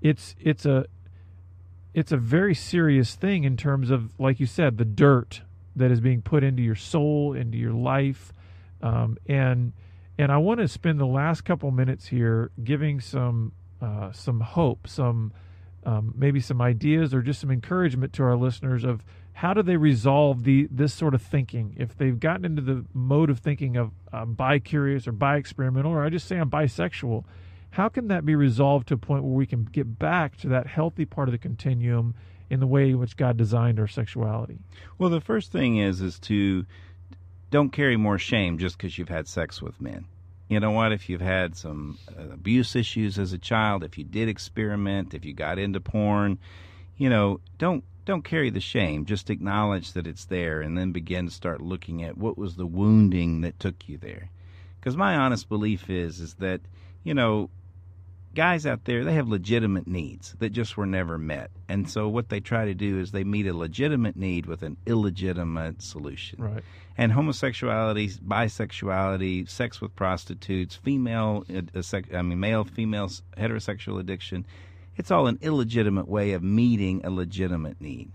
it's 0.00 0.34
it's 0.40 0.64
a 0.64 0.86
it's 1.96 2.12
a 2.12 2.16
very 2.18 2.54
serious 2.54 3.14
thing 3.14 3.44
in 3.44 3.56
terms 3.56 3.90
of, 3.90 4.12
like 4.20 4.38
you 4.38 4.44
said, 4.44 4.76
the 4.76 4.84
dirt 4.84 5.40
that 5.74 5.90
is 5.90 5.98
being 5.98 6.20
put 6.20 6.44
into 6.44 6.62
your 6.62 6.74
soul, 6.74 7.32
into 7.32 7.56
your 7.56 7.72
life, 7.72 8.32
um, 8.82 9.16
and 9.26 9.72
and 10.18 10.30
I 10.30 10.36
want 10.36 10.60
to 10.60 10.68
spend 10.68 11.00
the 11.00 11.06
last 11.06 11.42
couple 11.44 11.70
minutes 11.70 12.06
here 12.06 12.50
giving 12.62 13.00
some 13.00 13.52
uh, 13.80 14.12
some 14.12 14.40
hope, 14.40 14.88
some 14.88 15.32
um, 15.84 16.12
maybe 16.16 16.40
some 16.40 16.60
ideas 16.60 17.14
or 17.14 17.22
just 17.22 17.40
some 17.40 17.50
encouragement 17.50 18.12
to 18.14 18.24
our 18.24 18.36
listeners 18.36 18.84
of 18.84 19.04
how 19.36 19.52
do 19.52 19.62
they 19.62 19.76
resolve 19.76 20.44
the 20.44 20.66
this 20.70 20.94
sort 20.94 21.12
of 21.12 21.20
thinking 21.20 21.74
if 21.76 21.94
they've 21.94 22.18
gotten 22.18 22.46
into 22.46 22.62
the 22.62 22.86
mode 22.94 23.28
of 23.28 23.38
thinking 23.38 23.76
of 23.76 23.90
um, 24.10 24.32
bi 24.32 24.58
curious 24.58 25.06
or 25.06 25.12
bi 25.12 25.36
experimental 25.36 25.92
or 25.92 26.02
I 26.02 26.08
just 26.08 26.26
say 26.26 26.38
I'm 26.38 26.50
bisexual. 26.50 27.22
How 27.68 27.90
can 27.90 28.08
that 28.08 28.24
be 28.24 28.34
resolved 28.34 28.88
to 28.88 28.94
a 28.94 28.96
point 28.96 29.24
where 29.24 29.34
we 29.34 29.44
can 29.44 29.64
get 29.64 29.98
back 29.98 30.38
to 30.38 30.48
that 30.48 30.66
healthy 30.66 31.04
part 31.04 31.28
of 31.28 31.32
the 31.32 31.38
continuum 31.38 32.14
in 32.48 32.60
the 32.60 32.66
way 32.66 32.88
in 32.88 32.98
which 32.98 33.18
God 33.18 33.36
designed 33.36 33.78
our 33.78 33.86
sexuality? 33.86 34.58
Well, 34.96 35.10
the 35.10 35.20
first 35.20 35.52
thing 35.52 35.76
is 35.76 36.00
is 36.00 36.18
to 36.20 36.64
don't 37.50 37.70
carry 37.70 37.98
more 37.98 38.18
shame 38.18 38.56
just 38.56 38.78
because 38.78 38.96
you've 38.96 39.10
had 39.10 39.28
sex 39.28 39.60
with 39.60 39.78
men. 39.82 40.06
You 40.48 40.60
know 40.60 40.70
what? 40.70 40.92
If 40.92 41.10
you've 41.10 41.20
had 41.20 41.58
some 41.58 41.98
uh, 42.08 42.32
abuse 42.32 42.74
issues 42.74 43.18
as 43.18 43.34
a 43.34 43.38
child, 43.38 43.84
if 43.84 43.98
you 43.98 44.04
did 44.04 44.30
experiment, 44.30 45.12
if 45.12 45.26
you 45.26 45.34
got 45.34 45.58
into 45.58 45.80
porn, 45.80 46.38
you 46.96 47.10
know, 47.10 47.40
don't 47.58 47.84
don't 48.06 48.24
carry 48.24 48.48
the 48.50 48.60
shame. 48.60 49.04
Just 49.04 49.28
acknowledge 49.28 49.92
that 49.92 50.06
it's 50.06 50.24
there, 50.24 50.62
and 50.62 50.78
then 50.78 50.92
begin 50.92 51.26
to 51.26 51.32
start 51.32 51.60
looking 51.60 52.02
at 52.02 52.16
what 52.16 52.38
was 52.38 52.56
the 52.56 52.66
wounding 52.66 53.42
that 53.42 53.60
took 53.60 53.86
you 53.88 53.98
there. 53.98 54.30
Because 54.80 54.96
my 54.96 55.16
honest 55.16 55.48
belief 55.48 55.90
is 55.90 56.20
is 56.20 56.34
that 56.34 56.60
you 57.04 57.12
know 57.12 57.50
guys 58.34 58.66
out 58.66 58.84
there 58.84 59.02
they 59.02 59.14
have 59.14 59.28
legitimate 59.28 59.86
needs 59.86 60.34
that 60.40 60.50
just 60.50 60.76
were 60.76 60.84
never 60.84 61.16
met 61.16 61.50
and 61.70 61.88
so 61.88 62.06
what 62.06 62.28
they 62.28 62.38
try 62.38 62.66
to 62.66 62.74
do 62.74 63.00
is 63.00 63.10
they 63.10 63.24
meet 63.24 63.46
a 63.46 63.56
legitimate 63.56 64.14
need 64.14 64.44
with 64.44 64.62
an 64.62 64.76
illegitimate 64.84 65.80
solution 65.80 66.38
Right. 66.42 66.62
and 66.98 67.12
homosexuality 67.12 68.08
bisexuality 68.18 69.48
sex 69.48 69.80
with 69.80 69.96
prostitutes 69.96 70.76
female 70.76 71.44
uh, 71.50 71.62
uh, 71.78 72.00
i 72.14 72.20
mean 72.20 72.38
male 72.38 72.64
female 72.64 73.08
heterosexual 73.38 73.98
addiction 74.00 74.44
it's 74.96 75.10
all 75.10 75.26
an 75.26 75.38
illegitimate 75.40 76.08
way 76.08 76.32
of 76.32 76.42
meeting 76.42 77.00
a 77.04 77.10
legitimate 77.10 77.80
need 77.80 78.10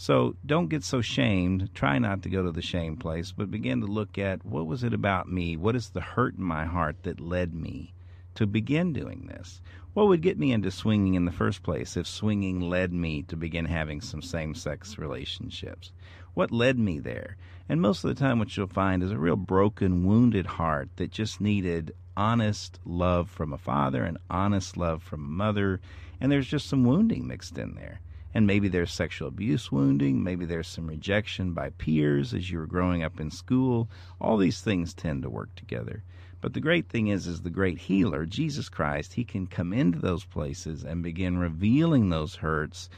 so 0.00 0.36
don't 0.46 0.68
get 0.68 0.84
so 0.84 1.00
shamed. 1.00 1.74
Try 1.74 1.98
not 1.98 2.22
to 2.22 2.28
go 2.28 2.44
to 2.44 2.52
the 2.52 2.62
shame 2.62 2.96
place, 2.96 3.32
but 3.32 3.50
begin 3.50 3.80
to 3.80 3.88
look 3.88 4.16
at 4.16 4.46
what 4.46 4.68
was 4.68 4.84
it 4.84 4.94
about 4.94 5.28
me? 5.28 5.56
What 5.56 5.74
is 5.74 5.90
the 5.90 6.00
hurt 6.00 6.36
in 6.36 6.44
my 6.44 6.66
heart 6.66 7.02
that 7.02 7.18
led 7.18 7.52
me 7.52 7.94
to 8.36 8.46
begin 8.46 8.92
doing 8.92 9.26
this? 9.26 9.60
What 9.94 10.06
would 10.06 10.22
get 10.22 10.38
me 10.38 10.52
into 10.52 10.70
swinging 10.70 11.14
in 11.14 11.24
the 11.24 11.32
first 11.32 11.64
place 11.64 11.96
if 11.96 12.06
swinging 12.06 12.60
led 12.60 12.92
me 12.92 13.22
to 13.24 13.36
begin 13.36 13.64
having 13.64 14.00
some 14.00 14.22
same 14.22 14.54
sex 14.54 14.98
relationships? 14.98 15.90
What 16.32 16.52
led 16.52 16.78
me 16.78 17.00
there? 17.00 17.36
And 17.68 17.80
most 17.80 18.04
of 18.04 18.08
the 18.08 18.20
time, 18.20 18.38
what 18.38 18.56
you'll 18.56 18.68
find 18.68 19.02
is 19.02 19.10
a 19.10 19.18
real 19.18 19.34
broken, 19.34 20.06
wounded 20.06 20.46
heart 20.46 20.90
that 20.94 21.10
just 21.10 21.40
needed 21.40 21.92
honest 22.18 22.80
love 22.84 23.30
from 23.30 23.52
a 23.52 23.58
father 23.58 24.02
and 24.04 24.18
honest 24.28 24.76
love 24.76 25.02
from 25.02 25.24
a 25.24 25.28
mother, 25.28 25.80
and 26.20 26.30
there's 26.30 26.48
just 26.48 26.68
some 26.68 26.84
wounding 26.84 27.26
mixed 27.26 27.56
in 27.56 27.76
there 27.76 28.00
and 28.34 28.46
maybe 28.46 28.68
there's 28.68 28.92
sexual 28.92 29.28
abuse 29.28 29.72
wounding, 29.72 30.22
maybe 30.22 30.44
there's 30.44 30.68
some 30.68 30.86
rejection 30.86 31.52
by 31.52 31.70
peers 31.70 32.34
as 32.34 32.50
you 32.50 32.58
were 32.58 32.66
growing 32.66 33.02
up 33.02 33.18
in 33.18 33.30
school. 33.30 33.88
All 34.20 34.36
these 34.36 34.60
things 34.60 34.92
tend 34.92 35.22
to 35.22 35.30
work 35.30 35.54
together. 35.54 36.02
But 36.40 36.54
the 36.54 36.60
great 36.60 36.88
thing 36.88 37.08
is 37.08 37.26
is 37.26 37.42
the 37.42 37.50
great 37.50 37.78
healer, 37.78 38.26
Jesus 38.26 38.68
Christ, 38.68 39.14
he 39.14 39.24
can 39.24 39.46
come 39.46 39.72
into 39.72 39.98
those 39.98 40.24
places 40.24 40.84
and 40.84 41.02
begin 41.02 41.38
revealing 41.38 42.10
those 42.10 42.36
hurts. 42.36 42.88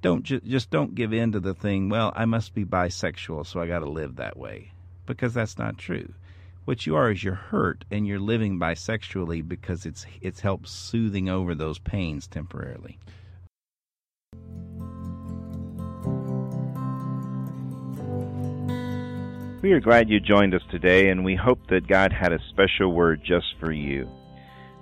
Don't 0.00 0.22
ju- 0.22 0.40
just 0.40 0.70
don't 0.70 0.94
give 0.94 1.12
in 1.12 1.32
to 1.32 1.40
the 1.40 1.54
thing, 1.54 1.88
well, 1.88 2.12
I 2.16 2.24
must 2.24 2.54
be 2.54 2.64
bisexual, 2.64 3.46
so 3.46 3.60
I 3.60 3.66
got 3.66 3.80
to 3.80 3.90
live 3.90 4.16
that 4.16 4.36
way. 4.36 4.70
Because 5.04 5.34
that's 5.34 5.58
not 5.58 5.76
true. 5.76 6.14
What 6.66 6.84
you 6.84 6.96
are 6.96 7.12
is 7.12 7.22
you're 7.22 7.34
hurt 7.34 7.84
and 7.92 8.08
you're 8.08 8.18
living 8.18 8.58
bisexually 8.58 9.46
because 9.46 9.86
it's 9.86 10.04
it's 10.20 10.40
helped 10.40 10.68
soothing 10.68 11.28
over 11.28 11.54
those 11.54 11.78
pains 11.78 12.26
temporarily. 12.26 12.98
We 19.62 19.72
are 19.72 19.80
glad 19.80 20.10
you 20.10 20.18
joined 20.18 20.54
us 20.54 20.62
today, 20.68 21.08
and 21.10 21.24
we 21.24 21.36
hope 21.36 21.68
that 21.68 21.86
God 21.86 22.12
had 22.12 22.32
a 22.32 22.40
special 22.50 22.92
word 22.92 23.22
just 23.24 23.54
for 23.60 23.70
you. 23.70 24.08